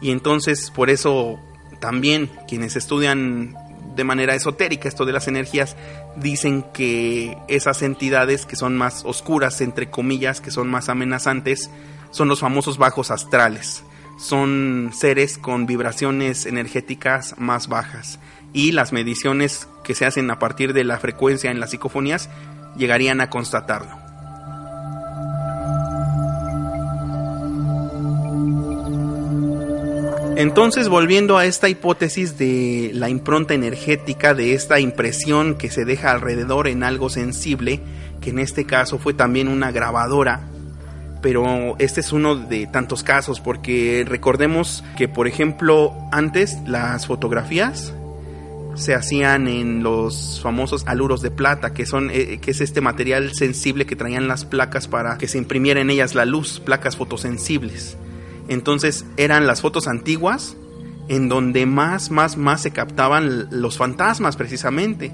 [0.00, 1.40] Y entonces por eso
[1.80, 3.54] también quienes estudian
[3.96, 5.76] de manera esotérica esto de las energías
[6.16, 11.68] dicen que esas entidades que son más oscuras, entre comillas, que son más amenazantes,
[12.10, 13.82] son los famosos bajos astrales.
[14.18, 18.18] Son seres con vibraciones energéticas más bajas.
[18.52, 22.28] Y las mediciones que se hacen a partir de la frecuencia en las psicofonías
[22.76, 24.08] llegarían a constatarlo.
[30.38, 36.12] Entonces, volviendo a esta hipótesis de la impronta energética, de esta impresión que se deja
[36.12, 37.80] alrededor en algo sensible,
[38.20, 40.42] que en este caso fue también una grabadora,
[41.22, 47.92] pero este es uno de tantos casos, porque recordemos que, por ejemplo, antes las fotografías
[48.78, 53.34] se hacían en los famosos aluros de plata, que son eh, que es este material
[53.34, 57.96] sensible que traían las placas para que se imprimiera en ellas la luz, placas fotosensibles.
[58.48, 60.56] Entonces eran las fotos antiguas
[61.08, 65.12] en donde más más más se captaban los fantasmas precisamente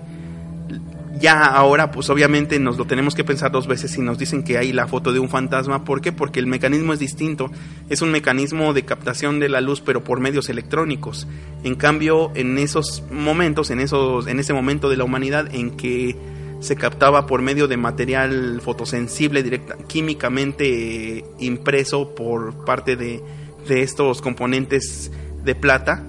[1.18, 4.58] ya ahora pues obviamente nos lo tenemos que pensar dos veces si nos dicen que
[4.58, 5.84] hay la foto de un fantasma.
[5.84, 6.12] ¿Por qué?
[6.12, 7.50] Porque el mecanismo es distinto.
[7.88, 11.26] Es un mecanismo de captación de la luz pero por medios electrónicos.
[11.62, 16.16] En cambio, en esos momentos, en, esos, en ese momento de la humanidad en que
[16.60, 23.22] se captaba por medio de material fotosensible directa, químicamente impreso por parte de,
[23.68, 25.12] de estos componentes
[25.44, 26.04] de plata,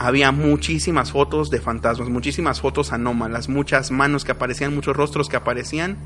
[0.00, 5.36] había muchísimas fotos de fantasmas, muchísimas fotos anómalas, muchas manos que aparecían, muchos rostros que
[5.36, 5.98] aparecían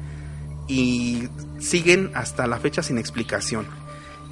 [0.66, 1.28] y
[1.60, 3.66] siguen hasta la fecha sin explicación.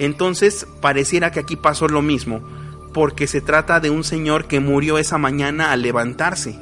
[0.00, 2.42] Entonces pareciera que aquí pasó lo mismo,
[2.92, 6.58] porque se trata de un señor que murió esa mañana al levantarse.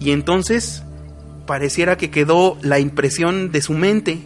[0.00, 0.82] Y entonces
[1.46, 4.18] pareciera que quedó la impresión de su mente,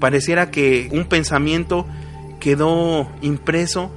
[0.00, 1.86] pareciera que un pensamiento
[2.40, 3.92] quedó impreso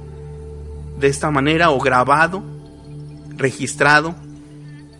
[1.00, 2.57] de esta manera o grabado
[3.38, 4.14] registrado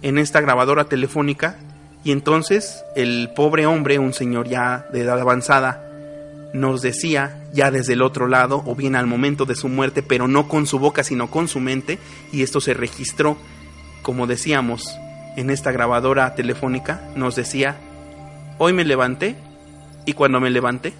[0.03, 1.59] en esta grabadora telefónica
[2.05, 5.85] y entonces el pobre hombre, un señor ya de edad avanzada,
[6.55, 10.29] nos decía ya desde el otro lado o bien al momento de su muerte, pero
[10.29, 11.99] no con su boca sino con su mente
[12.33, 13.37] y esto se registró,
[14.03, 14.97] como decíamos,
[15.37, 17.77] en esta grabadora telefónica, nos decía,
[18.59, 19.37] hoy me levanté
[20.07, 20.95] y cuando me levanté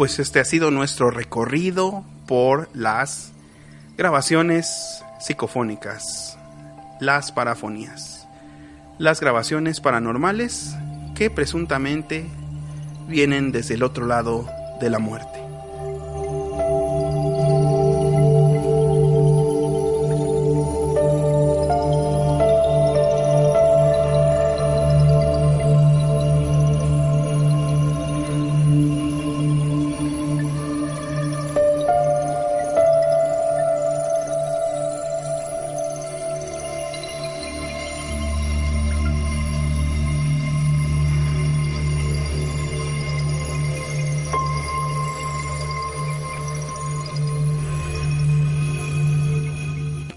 [0.00, 3.32] pues este ha sido nuestro recorrido por las
[3.98, 6.38] grabaciones psicofónicas,
[7.00, 8.26] las parafonías,
[8.96, 10.74] las grabaciones paranormales
[11.14, 12.24] que presuntamente
[13.08, 14.48] vienen desde el otro lado
[14.80, 15.49] de la muerte.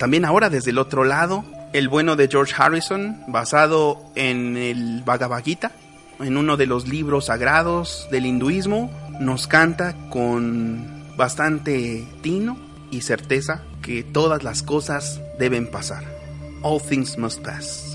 [0.04, 5.41] También ahora desde el otro lado, el bueno de George Harrison, basado en el Bhagavad
[5.41, 5.72] Gita,
[6.20, 8.91] en uno de los libros sagrados del hinduismo,
[9.22, 12.58] nos canta con bastante tino
[12.91, 16.04] y certeza que todas las cosas deben pasar.
[16.64, 17.93] All things must pass.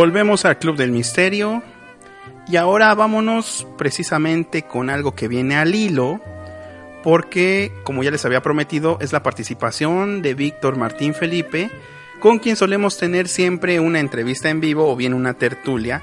[0.00, 1.62] Volvemos al Club del Misterio
[2.48, 6.22] y ahora vámonos precisamente con algo que viene al hilo
[7.02, 11.70] porque como ya les había prometido es la participación de Víctor Martín Felipe
[12.18, 16.00] con quien solemos tener siempre una entrevista en vivo o bien una tertulia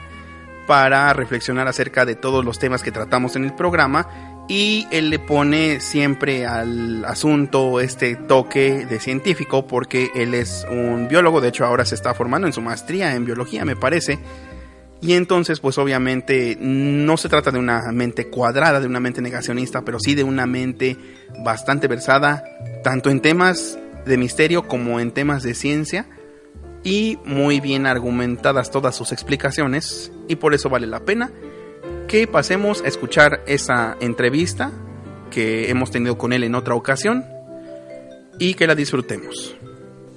[0.68, 5.20] para reflexionar acerca de todos los temas que tratamos en el programa y él le
[5.20, 11.66] pone siempre al asunto este toque de científico porque él es un biólogo, de hecho
[11.66, 14.20] ahora se está formando en su maestría en biología me parece,
[15.02, 19.84] y entonces pues obviamente no se trata de una mente cuadrada, de una mente negacionista,
[19.84, 20.98] pero sí de una mente
[21.44, 22.44] bastante versada
[22.84, 26.08] tanto en temas de misterio como en temas de ciencia
[26.84, 31.32] y muy bien argumentadas todas sus explicaciones y por eso vale la pena
[32.08, 34.72] que pasemos a escuchar esa entrevista
[35.32, 37.26] que hemos tenido con él en otra ocasión
[38.40, 39.56] y que la disfrutemos.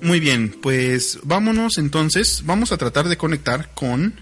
[0.01, 4.15] Muy bien, pues vámonos entonces, vamos a tratar de conectar con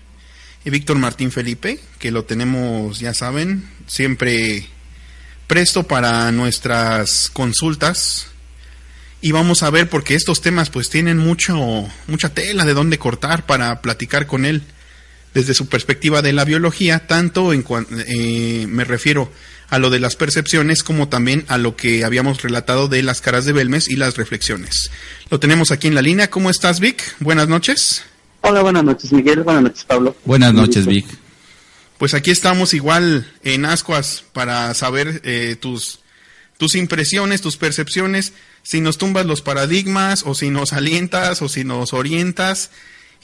[0.65, 4.67] Víctor Martín Felipe, que lo tenemos, ya saben, siempre
[5.47, 8.27] presto para nuestras consultas.
[9.21, 13.47] Y vamos a ver porque estos temas pues tienen mucho mucha tela de dónde cortar
[13.47, 14.63] para platicar con él
[15.35, 17.65] desde su perspectiva de la biología tanto en
[18.07, 19.31] eh, me refiero
[19.71, 23.45] a lo de las percepciones como también a lo que habíamos relatado de las caras
[23.45, 24.91] de Belmes y las reflexiones.
[25.31, 26.31] Lo tenemos aquí en la línea.
[26.31, 28.03] Cómo estás Vic buenas noches.
[28.41, 29.43] Hola buenas noches Miguel.
[29.43, 30.17] Buenas noches Pablo.
[30.25, 31.07] Buenas noches Vic.
[31.99, 36.01] Pues aquí estamos igual en Ascuas para saber eh, tus
[36.57, 38.33] tus impresiones tus percepciones.
[38.63, 42.71] Si nos tumbas los paradigmas o si nos alientas o si nos orientas.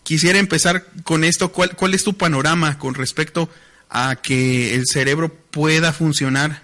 [0.04, 1.50] Quisiera empezar con esto.
[1.50, 3.48] ¿Cuál, cuál es tu panorama con respecto
[3.90, 6.62] a que el cerebro pueda funcionar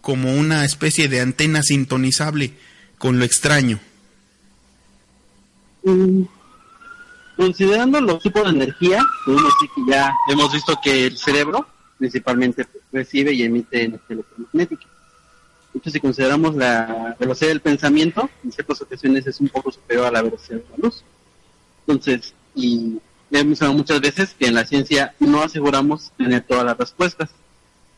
[0.00, 2.54] como una especie de antena sintonizable
[2.96, 3.78] con lo extraño?
[5.84, 6.22] Mm,
[7.36, 11.68] considerando los tipos de energía, podemos decir que ya hemos visto que el cerebro
[11.98, 14.86] principalmente recibe y emite energía electromagnética
[15.84, 20.22] si consideramos la velocidad del pensamiento, en ciertas ocasiones es un poco superior a la
[20.22, 21.04] velocidad de la luz.
[21.86, 23.00] Entonces, y
[23.30, 27.30] he mencionado muchas veces que en la ciencia no aseguramos tener todas las respuestas.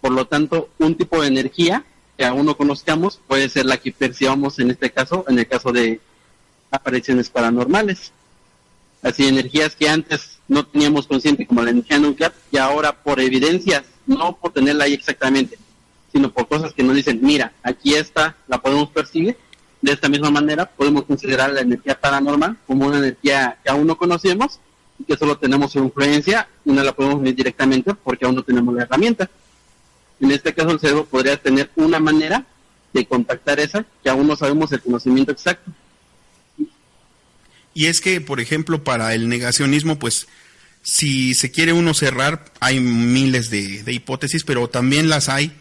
[0.00, 1.84] Por lo tanto, un tipo de energía
[2.18, 5.72] que aún no conozcamos puede ser la que percibamos en este caso, en el caso
[5.72, 6.00] de
[6.70, 8.12] apariciones paranormales.
[9.00, 13.84] Así, energías que antes no teníamos consciente, como la energía nuclear, y ahora por evidencias,
[14.06, 15.56] no por tenerla ahí exactamente,
[16.12, 19.36] sino por cosas que nos dicen, mira, aquí está, la podemos percibir.
[19.80, 23.96] De esta misma manera, podemos considerar la energía paranormal como una energía que aún no
[23.96, 24.58] conocemos
[24.98, 28.42] y que solo tenemos su influencia y no la podemos ver directamente porque aún no
[28.42, 29.30] tenemos la herramienta.
[30.20, 32.44] En este caso, el cerebro podría tener una manera
[32.92, 35.70] de contactar esa que aún no sabemos el conocimiento exacto.
[37.72, 40.26] Y es que, por ejemplo, para el negacionismo, pues
[40.82, 45.52] si se quiere uno cerrar, hay miles de hipótesis, pero también las hay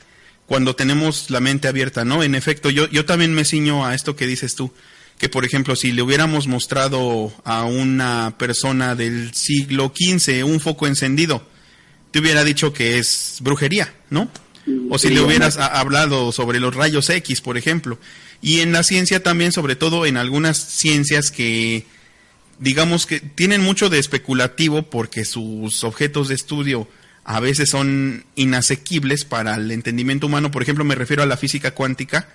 [0.48, 2.24] cuando tenemos la mente abierta, ¿no?
[2.24, 4.74] En efecto, yo, yo también me ciño a esto que dices tú,
[5.18, 10.88] que por ejemplo, si le hubiéramos mostrado a una persona del siglo XV un foco
[10.88, 11.46] encendido,
[12.12, 14.32] te hubiera dicho que es brujería, ¿no?
[14.90, 18.00] O si le hubieras hablado sobre los rayos X, por ejemplo.
[18.42, 21.86] Y en la ciencia también, sobre todo en algunas ciencias que,
[22.60, 26.88] digamos que tienen mucho de especulativo porque sus objetos de estudio
[27.28, 30.50] a veces son inasequibles para el entendimiento humano.
[30.50, 32.30] Por ejemplo, me refiero a la física cuántica.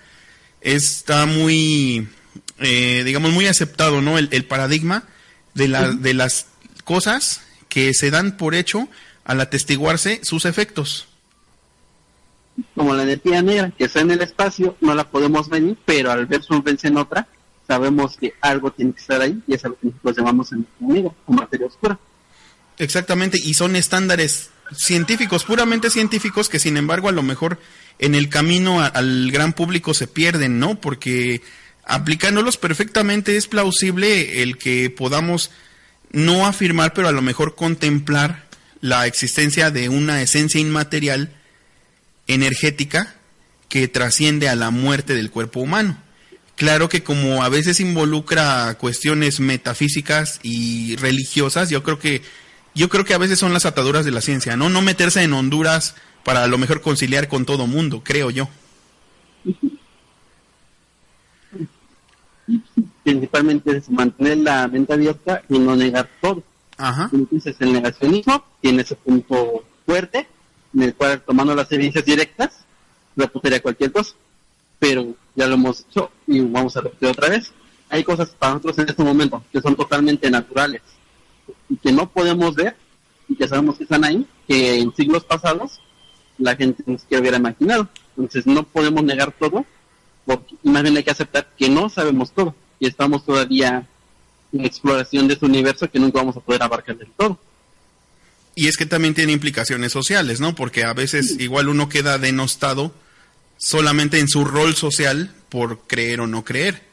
[0.61, 2.07] Está muy,
[2.59, 4.19] eh, digamos, muy aceptado, ¿no?
[4.19, 5.05] El, paradigma
[5.55, 5.67] de,
[5.99, 6.45] de las
[6.83, 8.87] cosas que se dan por hecho
[9.25, 11.07] al atestiguarse sus efectos.
[12.75, 16.27] Como la energía negra que está en el espacio, no la podemos medir, pero al
[16.27, 17.27] ver su influencia en otra,
[17.67, 21.11] sabemos que algo tiene que estar ahí y es algo que nosotros llamamos energía negra
[21.25, 21.97] o materia oscura.
[22.77, 27.59] Exactamente, y son estándares científicos, puramente científicos, que sin embargo a lo mejor
[27.99, 30.79] en el camino al gran público se pierden, ¿no?
[30.79, 31.41] Porque
[31.85, 35.51] aplicándolos perfectamente es plausible el que podamos
[36.11, 38.47] no afirmar, pero a lo mejor contemplar
[38.81, 41.33] la existencia de una esencia inmaterial
[42.27, 43.15] energética
[43.69, 45.97] que trasciende a la muerte del cuerpo humano.
[46.55, 52.21] Claro que como a veces involucra cuestiones metafísicas y religiosas, yo creo que
[52.75, 54.69] yo creo que a veces son las ataduras de la ciencia, ¿no?
[54.69, 58.49] No meterse en Honduras para a lo mejor conciliar con todo mundo, creo yo.
[63.03, 66.43] Principalmente es mantener la mente abierta y no negar todo.
[66.77, 67.09] Ajá.
[67.13, 70.27] Entonces el negacionismo tiene ese punto fuerte
[70.73, 72.65] en el cual tomando las evidencias directas
[73.15, 74.15] reputaría cualquier cosa.
[74.79, 77.51] Pero ya lo hemos hecho y vamos a repetir otra vez.
[77.89, 80.81] Hay cosas para nosotros en este momento que son totalmente naturales
[81.73, 82.75] y que no podemos ver
[83.27, 85.79] y que sabemos que están ahí, que en siglos pasados
[86.37, 87.89] la gente ni siquiera hubiera imaginado.
[88.15, 89.65] Entonces no podemos negar todo,
[90.25, 93.87] porque más bien hay que aceptar que no sabemos todo y estamos todavía
[94.51, 97.39] en exploración de este universo que nunca vamos a poder abarcar del todo.
[98.55, 100.53] Y es que también tiene implicaciones sociales, ¿no?
[100.53, 102.93] Porque a veces igual uno queda denostado
[103.57, 106.83] solamente en su rol social por creer o no creer.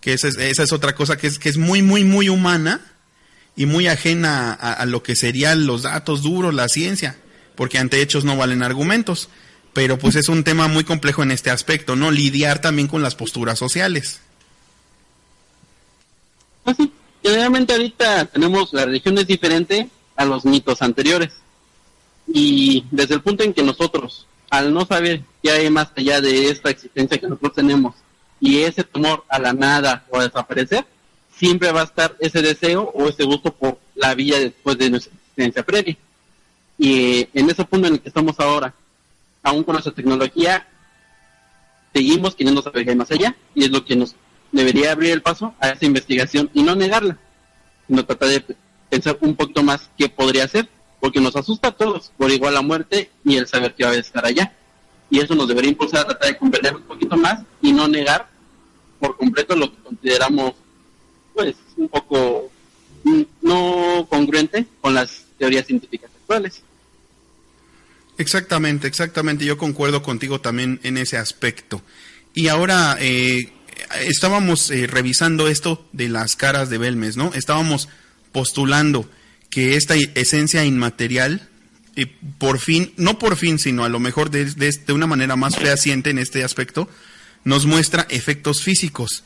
[0.00, 2.91] Que esa es, esa es otra cosa que es, que es muy, muy, muy humana
[3.56, 7.18] y muy ajena a, lo que serían los datos duros, la ciencia,
[7.54, 9.28] porque ante hechos no valen argumentos.
[9.72, 12.10] Pero pues es un tema muy complejo en este aspecto, ¿no?
[12.10, 14.20] Lidiar también con las posturas sociales.
[16.62, 16.92] Pues sí,
[17.22, 21.30] Generalmente ahorita tenemos la religión es diferente a los mitos anteriores.
[22.26, 26.48] Y desde el punto en que nosotros, al no saber qué hay más allá de
[26.48, 27.94] esta existencia que nosotros tenemos,
[28.40, 30.84] y ese temor a la nada o a desaparecer,
[31.36, 35.12] siempre va a estar ese deseo o ese gusto por la vida después de nuestra
[35.12, 35.96] existencia previa.
[36.78, 38.74] Y en ese punto en el que estamos ahora,
[39.42, 40.66] aún con nuestra tecnología,
[41.92, 44.14] seguimos queriendo saber qué hay más allá, y es lo que nos
[44.50, 47.18] debería abrir el paso a esa investigación y no negarla,
[47.86, 48.56] sino tratar de
[48.88, 50.68] pensar un poquito más qué podría ser,
[51.00, 53.96] porque nos asusta a todos por igual la muerte y el saber que va a
[53.96, 54.52] estar allá.
[55.10, 58.28] Y eso nos debería impulsar a tratar de comprender un poquito más y no negar
[58.98, 60.54] por completo lo que consideramos
[61.34, 62.50] pues un poco
[63.42, 66.62] no congruente con las teorías científicas actuales.
[68.18, 69.44] Exactamente, exactamente.
[69.44, 71.82] Yo concuerdo contigo también en ese aspecto.
[72.34, 73.52] Y ahora eh,
[74.06, 77.32] estábamos eh, revisando esto de las caras de Belmes, ¿no?
[77.34, 77.88] Estábamos
[78.32, 79.08] postulando
[79.50, 81.48] que esta esencia inmaterial,
[81.94, 85.56] y por fin, no por fin, sino a lo mejor de, de, una manera más
[85.56, 86.88] fehaciente en este aspecto,
[87.44, 89.24] nos muestra efectos físicos.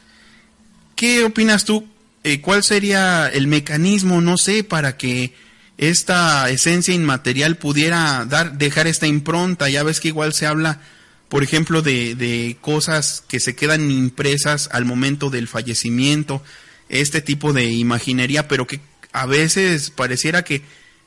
[0.97, 1.87] ¿Qué opinas tú?
[2.27, 5.33] Eh, ¿Cuál sería el mecanismo, no sé, para que
[5.79, 9.69] esta esencia inmaterial pudiera dar, dejar esta impronta?
[9.69, 10.81] Ya ves que igual se habla,
[11.29, 16.43] por ejemplo, de, de cosas que se quedan impresas al momento del fallecimiento,
[16.89, 18.81] este tipo de imaginería, pero que
[19.13, 20.63] a veces pareciera que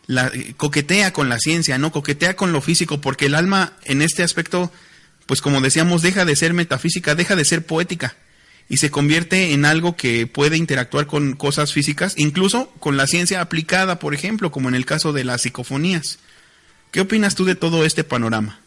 [0.08, 1.92] la, coquetea con la ciencia, ¿no?
[1.92, 4.72] Coquetea con lo físico, porque el alma en este aspecto,
[5.26, 8.16] pues como decíamos, deja de ser metafísica, deja de ser poética
[8.70, 13.42] y se convierte en algo que puede interactuar con cosas físicas, incluso con la ciencia
[13.42, 16.20] aplicada, por ejemplo, como en el caso de las psicofonías.
[16.92, 18.60] ¿Qué opinas tú de todo este panorama?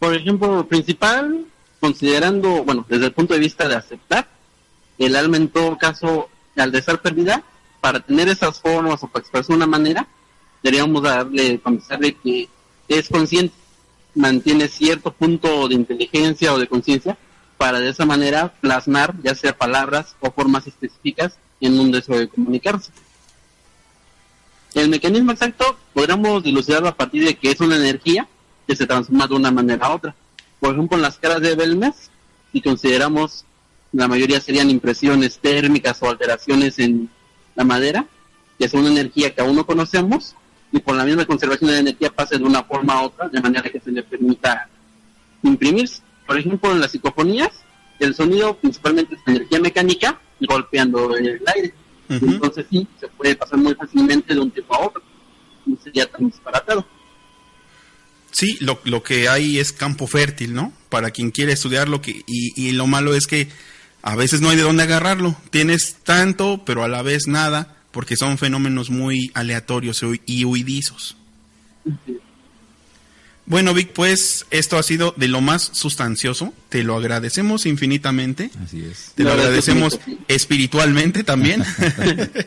[0.00, 1.46] Por ejemplo, principal,
[1.78, 4.28] considerando, bueno, desde el punto de vista de aceptar,
[4.98, 7.44] el alma en todo caso al de estar perdida,
[7.80, 10.08] para tener esas formas o para expresar una manera,
[10.60, 12.48] deberíamos darle, pensar que
[12.88, 13.54] es consciente,
[14.16, 17.16] mantiene cierto punto de inteligencia o de conciencia,
[17.56, 22.28] para de esa manera plasmar ya sea palabras o formas específicas en un deseo de
[22.28, 22.90] comunicarse.
[24.74, 28.28] El mecanismo exacto podríamos dilucidarlo a partir de que es una energía
[28.66, 30.14] que se transforma de una manera a otra.
[30.60, 32.10] Por ejemplo, en las caras de Belmes,
[32.52, 33.44] si consideramos
[33.92, 37.08] la mayoría serían impresiones térmicas o alteraciones en
[37.54, 38.06] la madera,
[38.58, 40.34] que es una energía que aún no conocemos,
[40.72, 43.70] y por la misma conservación de energía pasa de una forma a otra, de manera
[43.70, 44.68] que se le permita
[45.42, 46.02] imprimirse.
[46.26, 47.52] Por ejemplo, en las psicofonías,
[47.98, 51.74] el sonido principalmente es energía mecánica golpeando en el aire.
[52.08, 55.02] Entonces sí, se puede pasar muy fácilmente de un tiempo a otro.
[55.64, 56.86] No sería tan disparatado.
[58.30, 60.72] Sí, lo, lo que hay es campo fértil, ¿no?
[60.88, 63.48] Para quien quiere estudiarlo, que, y, y lo malo es que
[64.02, 65.36] a veces no hay de dónde agarrarlo.
[65.50, 71.16] Tienes tanto, pero a la vez nada, porque son fenómenos muy aleatorios y huidizos.
[73.46, 76.52] Bueno, Vic, pues esto ha sido de lo más sustancioso.
[76.68, 78.50] Te lo agradecemos infinitamente.
[78.62, 79.12] Así es.
[79.14, 81.62] Te lo agradecemos espiritualmente también.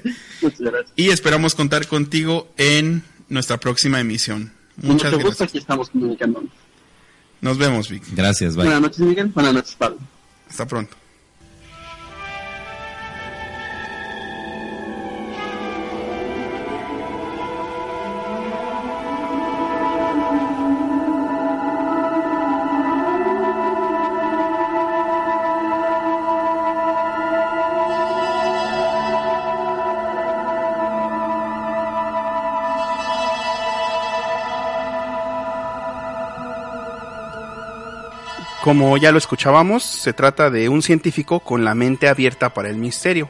[0.98, 4.52] y esperamos contar contigo en nuestra próxima emisión.
[4.76, 5.42] Muchas gracias.
[5.42, 6.52] Aquí estamos comunicándonos.
[7.42, 8.04] Nos vemos, Vic.
[8.14, 8.66] Gracias, bye.
[8.66, 9.28] Buenas noches, Miguel.
[9.28, 10.00] Buenas noches, Pablo.
[10.50, 10.98] Hasta pronto.
[38.70, 42.78] Como ya lo escuchábamos, se trata de un científico con la mente abierta para el
[42.78, 43.28] misterio.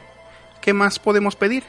[0.60, 1.64] ¿Qué más podemos pedir?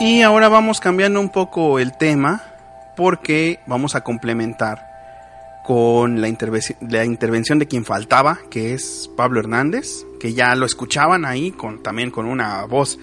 [0.00, 2.40] Y ahora vamos cambiando un poco el tema
[2.96, 4.93] porque vamos a complementar
[5.64, 6.28] con la,
[6.90, 11.82] la, intervención de quien faltaba, que es Pablo Hernández, que ya lo escuchaban ahí con,
[11.82, 12.98] también con una voz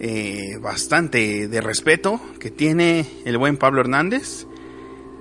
[0.00, 4.46] eh, bastante de respeto que tiene el buen Pablo Hernández.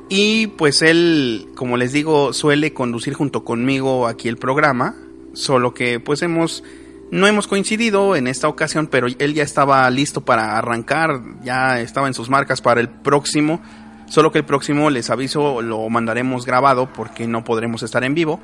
[0.09, 4.93] Y pues él, como les digo, suele conducir junto conmigo aquí el programa,
[5.31, 6.65] solo que pues hemos
[7.11, 12.07] no hemos coincidido en esta ocasión, pero él ya estaba listo para arrancar, ya estaba
[12.07, 13.61] en sus marcas para el próximo
[14.05, 18.39] Solo que el próximo, les aviso, lo mandaremos grabado porque no podremos estar en vivo.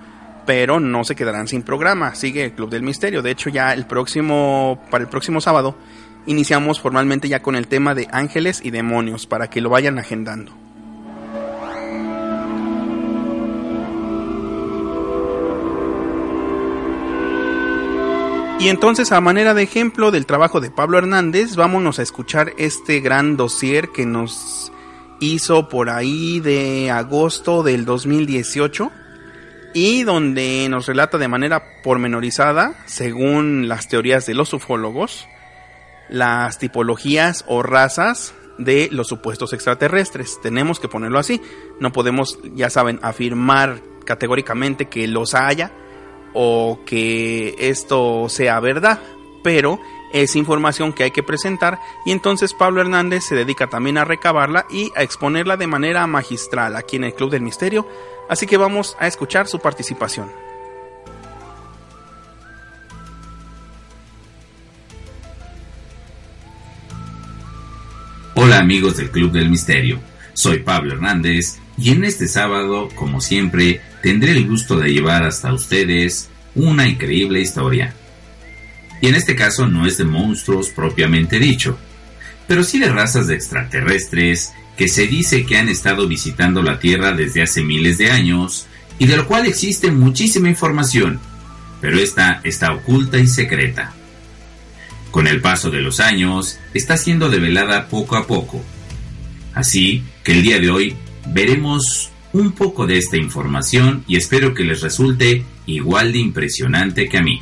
[0.50, 2.16] pero no se quedarán sin programa.
[2.16, 3.22] Sigue el Club del Misterio.
[3.22, 5.76] De hecho, ya el próximo, para el próximo sábado,
[6.26, 10.52] iniciamos formalmente ya con el tema de ángeles y demonios, para que lo vayan agendando.
[18.60, 23.02] Y entonces, a manera de ejemplo del trabajo de Pablo Hernández, vámonos a escuchar este
[23.02, 24.72] gran dossier que nos
[25.20, 28.92] hizo por ahí de agosto del 2018
[29.74, 35.28] y donde nos relata de manera pormenorizada, según las teorías de los ufólogos,
[36.10, 40.40] las tipologías o razas de los supuestos extraterrestres.
[40.42, 41.42] Tenemos que ponerlo así.
[41.80, 45.72] No podemos, ya saben, afirmar categóricamente que los haya
[46.34, 49.00] o que esto sea verdad,
[49.44, 49.80] pero
[50.14, 54.66] es información que hay que presentar y entonces Pablo Hernández se dedica también a recabarla
[54.70, 57.88] y a exponerla de manera magistral aquí en el Club del Misterio,
[58.30, 60.32] así que vamos a escuchar su participación.
[68.36, 70.00] Hola amigos del Club del Misterio,
[70.34, 75.54] soy Pablo Hernández y en este sábado, como siempre, tendré el gusto de llevar hasta
[75.54, 77.94] ustedes una increíble historia.
[79.02, 81.78] Y en este caso no es de monstruos propiamente dicho,
[82.48, 87.12] pero sí de razas de extraterrestres que se dice que han estado visitando la Tierra
[87.12, 88.66] desde hace miles de años
[88.98, 91.20] y de lo cual existe muchísima información,
[91.82, 93.94] pero esta está oculta y secreta.
[95.12, 98.64] Con el paso de los años, está siendo develada poco a poco.
[99.54, 100.96] Así que el día de hoy
[101.28, 107.18] veremos un poco de esta información y espero que les resulte igual de impresionante que
[107.18, 107.42] a mí.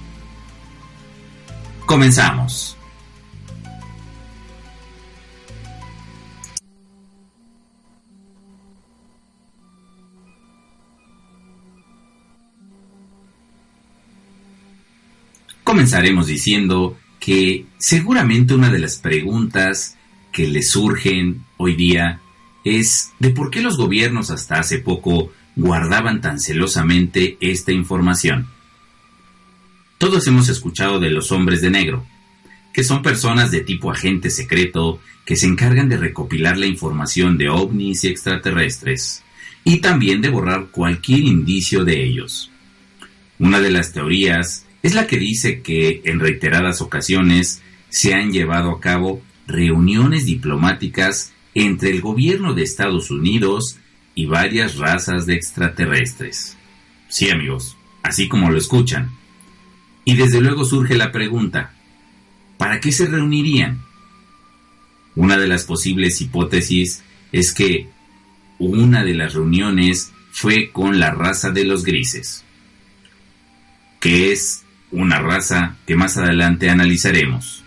[1.87, 2.75] Comenzamos.
[15.63, 19.95] Comenzaremos diciendo que seguramente una de las preguntas
[20.33, 22.19] que le surgen hoy día
[22.65, 28.56] es de por qué los gobiernos hasta hace poco guardaban tan celosamente esta información.
[29.97, 32.05] Todos hemos escuchado de los hombres de negro,
[32.71, 37.49] que son personas de tipo agente secreto que se encargan de recopilar la información de
[37.49, 39.23] ovnis y extraterrestres,
[39.63, 42.51] y también de borrar cualquier indicio de ellos.
[43.39, 48.71] Una de las teorías es la que dice que en reiteradas ocasiones se han llevado
[48.71, 53.77] a cabo reuniones diplomáticas entre el gobierno de Estados Unidos
[54.13, 56.55] y varias razas de extraterrestres.
[57.09, 59.11] Sí, amigos, así como lo escuchan.
[60.07, 61.73] Y desde luego surge la pregunta,
[62.57, 63.81] ¿para qué se reunirían?
[65.15, 67.03] Una de las posibles hipótesis
[67.33, 67.89] es que
[68.57, 72.45] una de las reuniones fue con la raza de los grises,
[73.99, 77.65] que es una raza que más adelante analizaremos.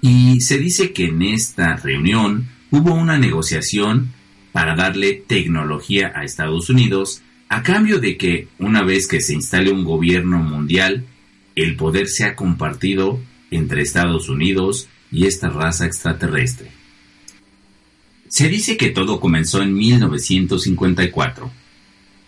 [0.00, 4.14] Y se dice que en esta reunión hubo una negociación
[4.52, 7.20] para darle tecnología a Estados Unidos
[7.50, 11.04] a cambio de que una vez que se instale un gobierno mundial,
[11.56, 13.20] el poder sea compartido
[13.50, 16.70] entre Estados Unidos y esta raza extraterrestre.
[18.28, 21.50] Se dice que todo comenzó en 1954,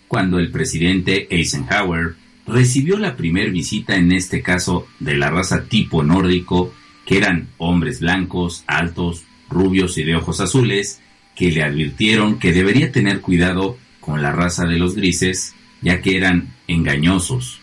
[0.07, 2.15] cuando el presidente Eisenhower
[2.45, 6.73] recibió la primera visita en este caso de la raza tipo nórdico,
[7.07, 11.01] que eran hombres blancos, altos, rubios y de ojos azules,
[11.35, 16.17] que le advirtieron que debería tener cuidado con la raza de los grises, ya que
[16.17, 17.61] eran engañosos.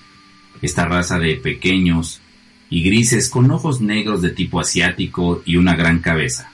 [0.63, 2.21] Esta raza de pequeños
[2.71, 6.51] y grises con ojos negros de tipo asiático y una gran cabeza.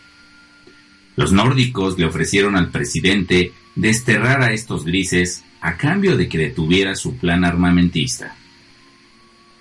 [1.15, 6.97] Los nórdicos le ofrecieron al presidente desterrar a estos grises a cambio de que detuviera
[6.97, 8.35] su plan armamentista.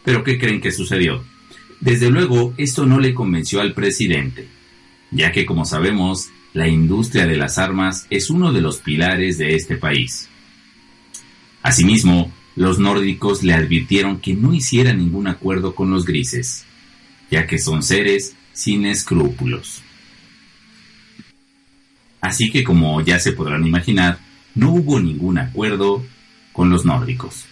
[0.04, 1.24] Pero ¿qué creen que sucedió?
[1.80, 4.48] Desde luego, esto no le convenció al presidente
[5.12, 9.56] ya que como sabemos, la industria de las armas es uno de los pilares de
[9.56, 10.28] este país.
[11.62, 16.66] Asimismo, los nórdicos le advirtieron que no hiciera ningún acuerdo con los grises,
[17.30, 19.84] ya que son seres sin escrúpulos.
[22.20, 24.18] Así que como ya se podrán imaginar,
[24.56, 26.04] no hubo ningún acuerdo
[26.52, 27.46] con los nórdicos.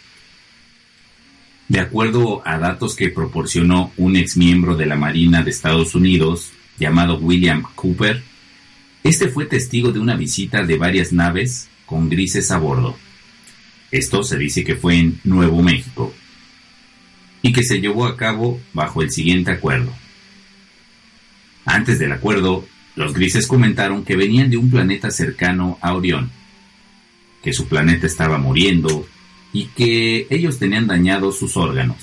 [1.68, 6.50] De acuerdo a datos que proporcionó un ex miembro de la Marina de Estados Unidos,
[6.80, 8.24] llamado William Cooper,
[9.04, 12.98] este fue testigo de una visita de varias naves con grises a bordo.
[13.96, 16.14] Esto se dice que fue en Nuevo México
[17.42, 19.90] y que se llevó a cabo bajo el siguiente acuerdo.
[21.64, 22.68] Antes del acuerdo,
[22.98, 26.30] los grises comentaron que venían de un planeta cercano a Orión,
[27.42, 29.08] que su planeta estaba muriendo
[29.54, 31.96] y que ellos tenían dañados sus órganos.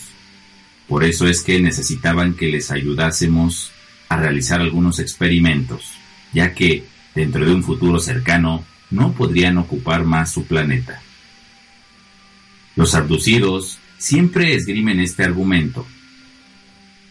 [0.89, 3.71] Por eso es que necesitaban que les ayudásemos
[4.09, 5.93] a realizar algunos experimentos,
[6.33, 11.03] ya que dentro de un futuro cercano no podrían ocupar más su planeta.
[12.77, 15.87] Los abducidos siempre esgrimen este argumento,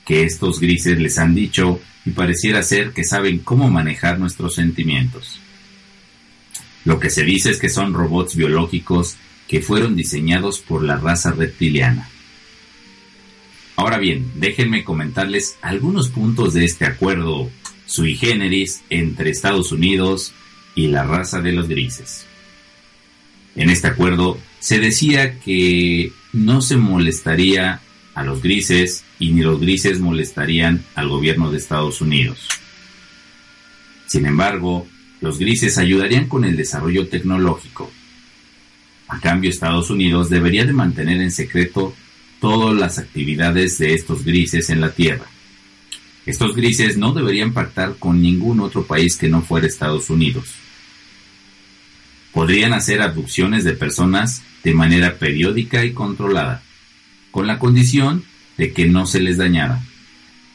[0.06, 5.40] que estos grises les han dicho y pareciera ser que saben cómo manejar nuestros sentimientos.
[6.84, 9.18] Lo que se dice es que son robots biológicos
[9.48, 12.10] que fueron diseñados por la raza reptiliana.
[13.76, 17.50] Ahora bien, déjenme comentarles algunos puntos de este acuerdo
[17.86, 20.34] sui generis entre Estados Unidos
[20.76, 22.26] y la raza de los grises.
[23.56, 27.82] En este acuerdo se decía que no se molestaría
[28.14, 32.48] a los grises y ni los grises molestarían al gobierno de Estados Unidos.
[34.08, 34.88] Sin embargo,
[35.22, 37.92] los grises ayudarían con el desarrollo tecnológico.
[39.08, 41.94] A cambio, Estados Unidos debería de mantener en secreto
[42.40, 45.26] todas las actividades de estos grises en la Tierra.
[46.26, 50.46] Estos grises no deberían pactar con ningún otro país que no fuera Estados Unidos.
[52.34, 56.62] Podrían hacer abducciones de personas de manera periódica y controlada,
[57.32, 58.24] con la condición
[58.58, 59.82] de que no se les dañara,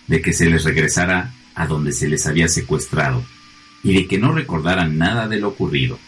[0.06, 3.24] de que se les regresara a donde se les había secuestrado
[3.82, 5.98] y de que no recordaran nada de lo ocurrido.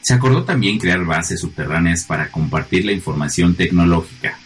[0.00, 4.38] Se acordó también crear bases subterráneas para compartir la información tecnológica,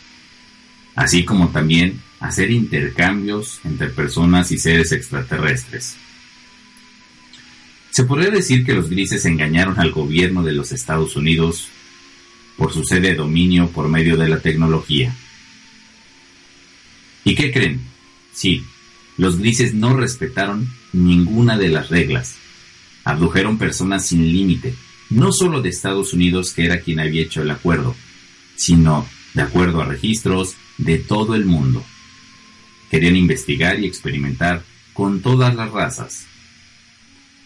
[0.95, 5.97] así como también hacer intercambios entre personas y seres extraterrestres.
[7.90, 11.69] Se podría decir que los grises engañaron al gobierno de los Estados Unidos
[12.56, 15.15] por su sede de dominio por medio de la tecnología.
[17.24, 17.81] ¿Y qué creen?
[18.32, 18.65] Sí,
[19.16, 22.36] los grises no respetaron ninguna de las reglas.
[23.05, 24.74] Abdujeron personas sin límite,
[25.10, 27.97] no solo de Estados Unidos, que era quien había hecho el acuerdo,
[28.56, 31.85] sino, de acuerdo a registros, de todo el mundo.
[32.90, 34.62] Querían investigar y experimentar
[34.93, 36.28] con todas las razas.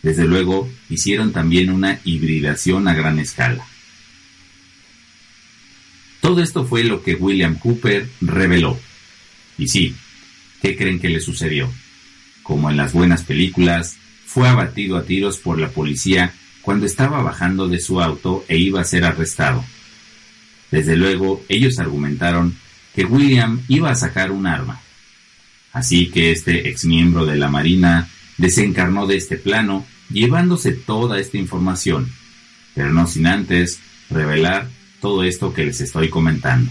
[0.02, 3.64] Desde luego, hicieron también una hibridación a gran escala.
[6.20, 8.78] Todo esto fue lo que William Cooper reveló.
[9.58, 9.94] Y sí,
[10.60, 11.70] ¿qué creen que le sucedió?
[12.42, 13.96] Como en las buenas películas,
[14.26, 18.80] fue abatido a tiros por la policía cuando estaba bajando de su auto e iba
[18.80, 19.64] a ser arrestado.
[20.70, 22.56] Desde luego, ellos argumentaron
[22.94, 24.80] que William iba a sacar un arma.
[25.72, 28.08] Así que este exmiembro de la Marina
[28.38, 32.10] desencarnó de este plano, llevándose toda esta información,
[32.74, 33.80] pero no sin antes
[34.10, 34.68] revelar
[35.00, 36.70] todo esto que les estoy comentando.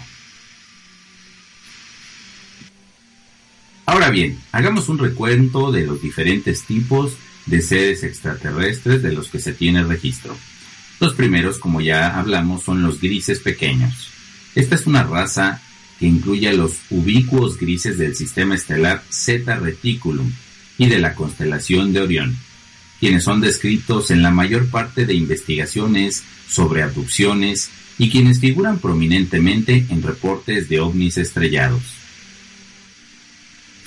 [3.85, 9.39] Ahora bien, hagamos un recuento de los diferentes tipos de seres extraterrestres de los que
[9.39, 10.37] se tiene registro.
[10.99, 14.09] Los primeros, como ya hablamos, son los grises pequeños.
[14.55, 15.61] Esta es una raza
[15.99, 20.31] que incluye a los ubicuos grises del sistema estelar Zeta Reticulum
[20.77, 22.37] y de la constelación de Orión,
[23.01, 29.87] quienes son descritos en la mayor parte de investigaciones sobre abducciones y quienes figuran prominentemente
[29.89, 31.81] en reportes de ovnis estrellados.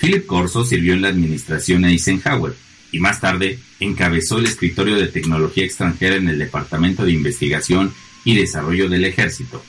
[0.01, 2.57] Philip Corso sirvió en la administración Eisenhower
[2.91, 8.35] y más tarde encabezó el escritorio de tecnología extranjera en el Departamento de Investigación y
[8.35, 9.63] Desarrollo del Ejército.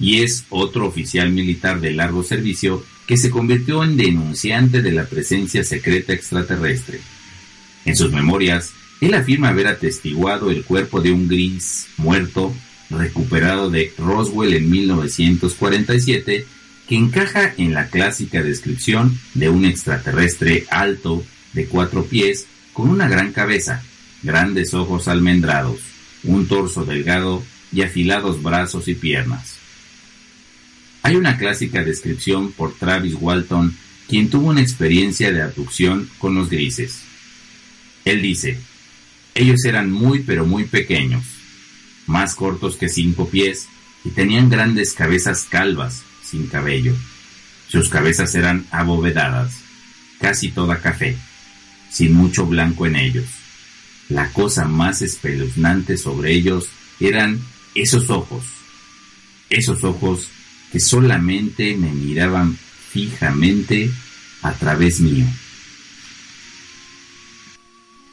[0.00, 5.04] Y es otro oficial militar de largo servicio que se convirtió en denunciante de la
[5.04, 7.00] presencia secreta extraterrestre.
[7.84, 8.70] En sus memorias,
[9.00, 12.54] él afirma haber atestiguado el cuerpo de un gris muerto
[12.90, 16.46] recuperado de Roswell en 1947,
[16.88, 23.08] que encaja en la clásica descripción de un extraterrestre alto, de cuatro pies, con una
[23.08, 23.82] gran cabeza,
[24.22, 25.80] grandes ojos almendrados,
[26.24, 27.42] un torso delgado
[27.72, 29.56] y afilados brazos y piernas.
[31.02, 33.74] Hay una clásica descripción por Travis Walton,
[34.08, 37.02] quien tuvo una experiencia de abducción con los grises.
[38.04, 38.58] Él dice,
[39.34, 41.24] ellos eran muy pero muy pequeños,
[42.06, 43.66] más cortos que cinco pies,
[44.04, 46.94] y tenían grandes cabezas calvas, sin cabello.
[47.68, 49.54] Sus cabezas eran abovedadas,
[50.20, 51.16] casi toda café,
[51.90, 53.26] sin mucho blanco en ellos.
[54.08, 56.68] La cosa más espeluznante sobre ellos
[56.98, 57.40] eran
[57.74, 58.44] esos ojos,
[59.50, 60.28] esos ojos
[60.72, 62.56] que solamente me miraban
[62.90, 63.90] fijamente
[64.42, 65.26] a través mío.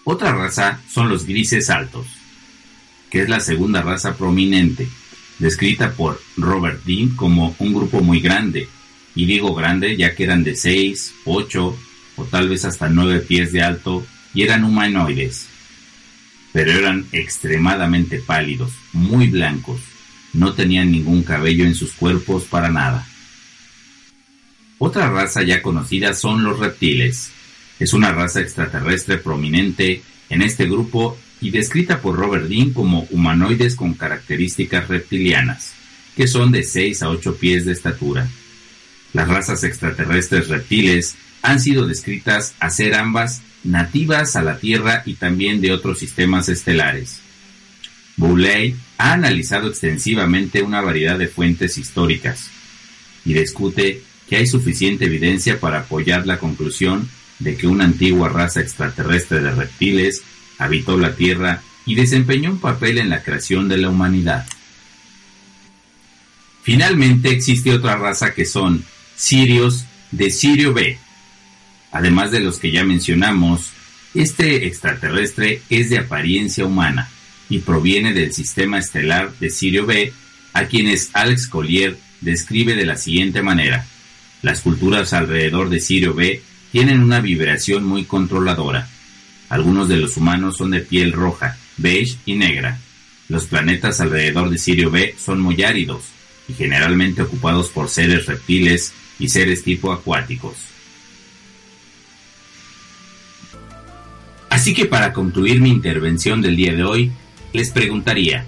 [0.09, 2.07] Otra raza son los grises altos
[3.09, 4.87] que es la segunda raza prominente,
[5.39, 8.67] descrita por Robert Dean como un grupo muy grande,
[9.15, 11.77] y digo grande ya que eran de 6, 8
[12.17, 15.47] o tal vez hasta 9 pies de alto y eran humanoides,
[16.53, 19.81] pero eran extremadamente pálidos, muy blancos,
[20.33, 23.07] no tenían ningún cabello en sus cuerpos para nada.
[24.79, 27.31] Otra raza ya conocida son los reptiles.
[27.79, 33.75] Es una raza extraterrestre prominente en este grupo y descrita por Robert Dean como humanoides
[33.75, 35.73] con características reptilianas,
[36.15, 38.27] que son de 6 a 8 pies de estatura.
[39.13, 45.13] Las razas extraterrestres reptiles han sido descritas a ser ambas nativas a la Tierra y
[45.15, 47.19] también de otros sistemas estelares.
[48.15, 52.49] Boulay ha analizado extensivamente una variedad de fuentes históricas
[53.23, 57.07] y discute que hay suficiente evidencia para apoyar la conclusión
[57.39, 60.23] de que una antigua raza extraterrestre de reptiles
[60.57, 64.45] habitó la Tierra y desempeñó un papel en la creación de la humanidad.
[66.63, 68.83] Finalmente existe otra raza que son
[69.15, 70.97] sirios de Sirio B.
[71.91, 73.71] Además de los que ya mencionamos,
[74.13, 77.09] este extraterrestre es de apariencia humana
[77.49, 80.11] y proviene del sistema estelar de Sirio B,
[80.53, 83.85] a quienes Alex Collier describe de la siguiente manera.
[84.41, 86.41] Las culturas alrededor de Sirio B
[86.71, 88.87] tienen una vibración muy controladora.
[89.49, 92.79] Algunos de los humanos son de piel roja, beige y negra.
[93.29, 96.03] Los planetas alrededor de Sirio B son muy áridos
[96.47, 100.55] y generalmente ocupados por seres reptiles y seres tipo acuáticos.
[104.49, 107.11] Así que para concluir mi intervención del día de hoy,
[107.53, 108.45] les preguntaría,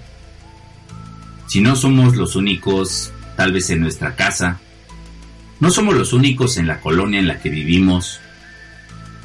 [1.47, 4.59] si no somos los únicos, tal vez en nuestra casa,
[5.59, 8.19] no somos los únicos en la colonia en la que vivimos,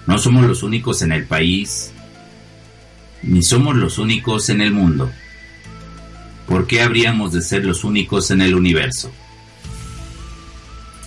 [0.06, 1.92] no somos los únicos en el país,
[3.22, 5.10] ni somos los únicos en el mundo.
[6.46, 9.12] ¿Por qué habríamos de ser los únicos en el universo?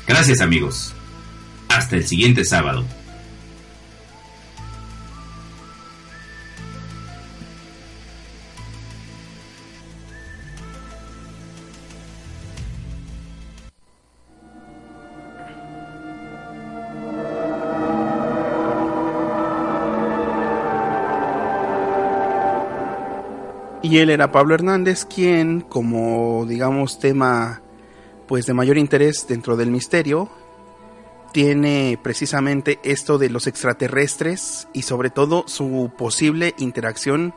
[0.07, 0.93] Gracias amigos.
[1.69, 2.85] Hasta el siguiente sábado.
[23.99, 27.61] Él era Pablo Hernández, quien, como digamos tema
[28.27, 30.29] pues de mayor interés dentro del misterio,
[31.31, 37.33] tiene precisamente esto de los extraterrestres y sobre todo su posible interacción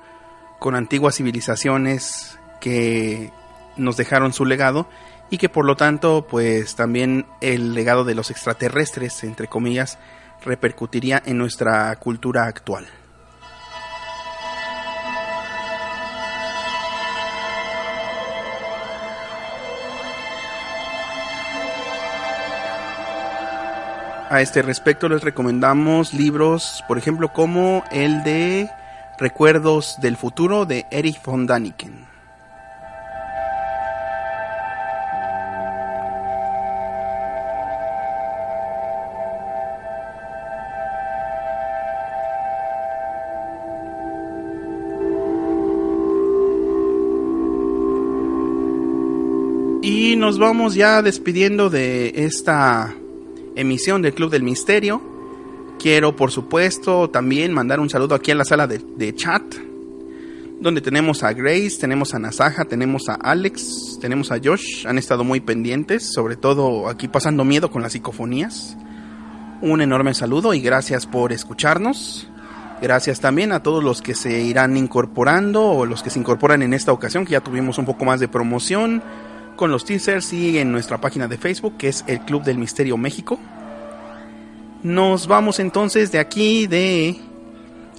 [0.58, 3.32] con antiguas civilizaciones que
[3.76, 4.86] nos dejaron su legado
[5.30, 9.98] y que por lo tanto pues también el legado de los extraterrestres entre comillas
[10.44, 12.86] repercutiría en nuestra cultura actual.
[24.30, 28.70] A este respecto les recomendamos libros, por ejemplo, como el de
[29.18, 32.06] Recuerdos del Futuro de Erich von Daniken.
[49.82, 52.94] Y nos vamos ya despidiendo de esta
[53.60, 55.00] emisión del Club del Misterio.
[55.78, 59.42] Quiero, por supuesto, también mandar un saludo aquí en la sala de, chat,
[60.60, 64.86] donde tenemos a Grace, tenemos a Nasaja, tenemos a Alex, tenemos a Josh.
[64.86, 68.76] Han estado muy pendientes, sobre todo aquí pasando miedo con las psicofonías.
[69.62, 72.28] Un enorme saludo y gracias por escucharnos.
[72.82, 76.72] Gracias también a todos los que se irán incorporando o los que se incorporan en
[76.72, 79.02] esta ocasión, que ya tuvimos un poco más de promoción
[79.56, 82.96] con los teasers y en nuestra página de Facebook que es el Club del Misterio
[82.96, 83.38] México.
[84.82, 87.20] Nos vamos entonces de aquí de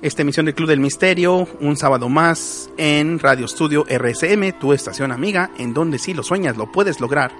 [0.02, 5.12] esta emisión del Club del Misterio, un sábado más en Radio Studio RSM, tu estación
[5.12, 7.32] amiga, en donde si lo sueñas lo puedes lograr.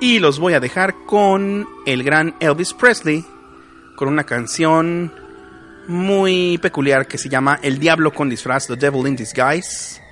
[0.00, 3.24] Y los voy a dejar con el gran Elvis Presley,
[3.96, 5.12] con una canción
[5.86, 10.07] muy peculiar que se llama El Diablo con disfraz, The Devil in Disguise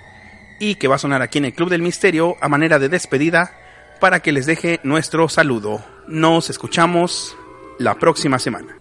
[0.58, 3.52] y que va a sonar aquí en el Club del Misterio a manera de despedida
[4.00, 5.84] para que les deje nuestro saludo.
[6.06, 7.36] Nos escuchamos
[7.78, 8.78] la próxima semana.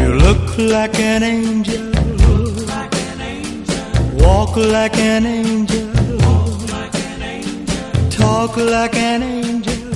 [0.00, 1.92] You look like an angel.
[4.18, 5.88] Walk like an angel.
[8.10, 9.92] Talk like an angel.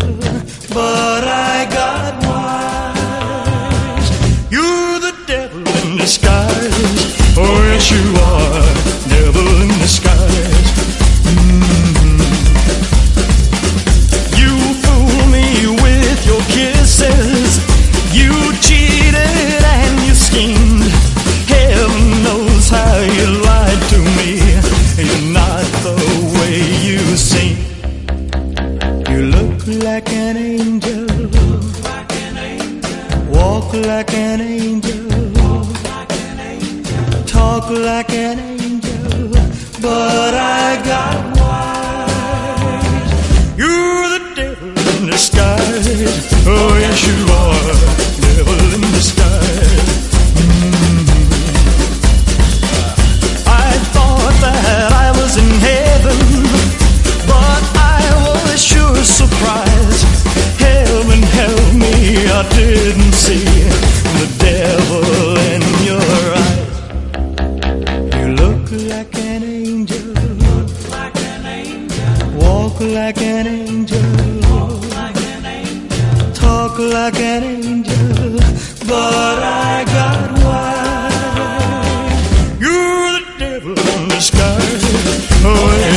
[0.70, 4.10] But I got wise.
[4.50, 7.01] You're the devil in disguise.
[7.34, 8.62] Yes, you are,
[9.08, 10.68] devil in disguise.
[11.24, 12.20] Mm-hmm.
[14.38, 14.52] You
[15.32, 15.46] me
[15.82, 17.58] with your kisses.
[18.14, 18.30] You
[18.60, 20.84] cheated and you schemed.
[21.48, 24.30] Heaven knows how you lied to me.
[25.02, 25.96] You're not the
[26.36, 26.56] way
[26.86, 27.56] you seem.
[29.10, 31.06] You look like an angel.
[33.30, 35.01] Walk like an angel
[39.80, 42.82] but I got wise.
[43.56, 46.28] You're the devil in disguise.
[46.46, 47.74] Oh, yes, you are.
[48.20, 50.10] Devil in disguise.
[50.38, 51.06] Mm.
[53.46, 56.18] I thought that I was in heaven,
[57.26, 60.06] but I was sure surprised.
[60.58, 61.92] Heaven help me,
[62.28, 63.81] I didn't see
[72.82, 74.00] walk like an angel,
[76.34, 78.38] talk like an angel,
[78.86, 81.40] but I got wise.
[82.60, 84.84] You're the devil in disguise.
[85.44, 85.91] Oh, yes,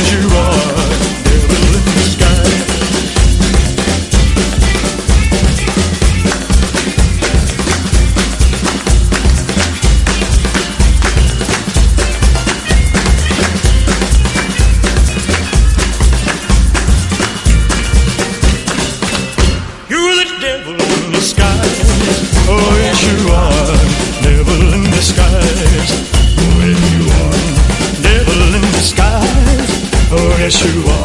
[30.48, 30.95] 是我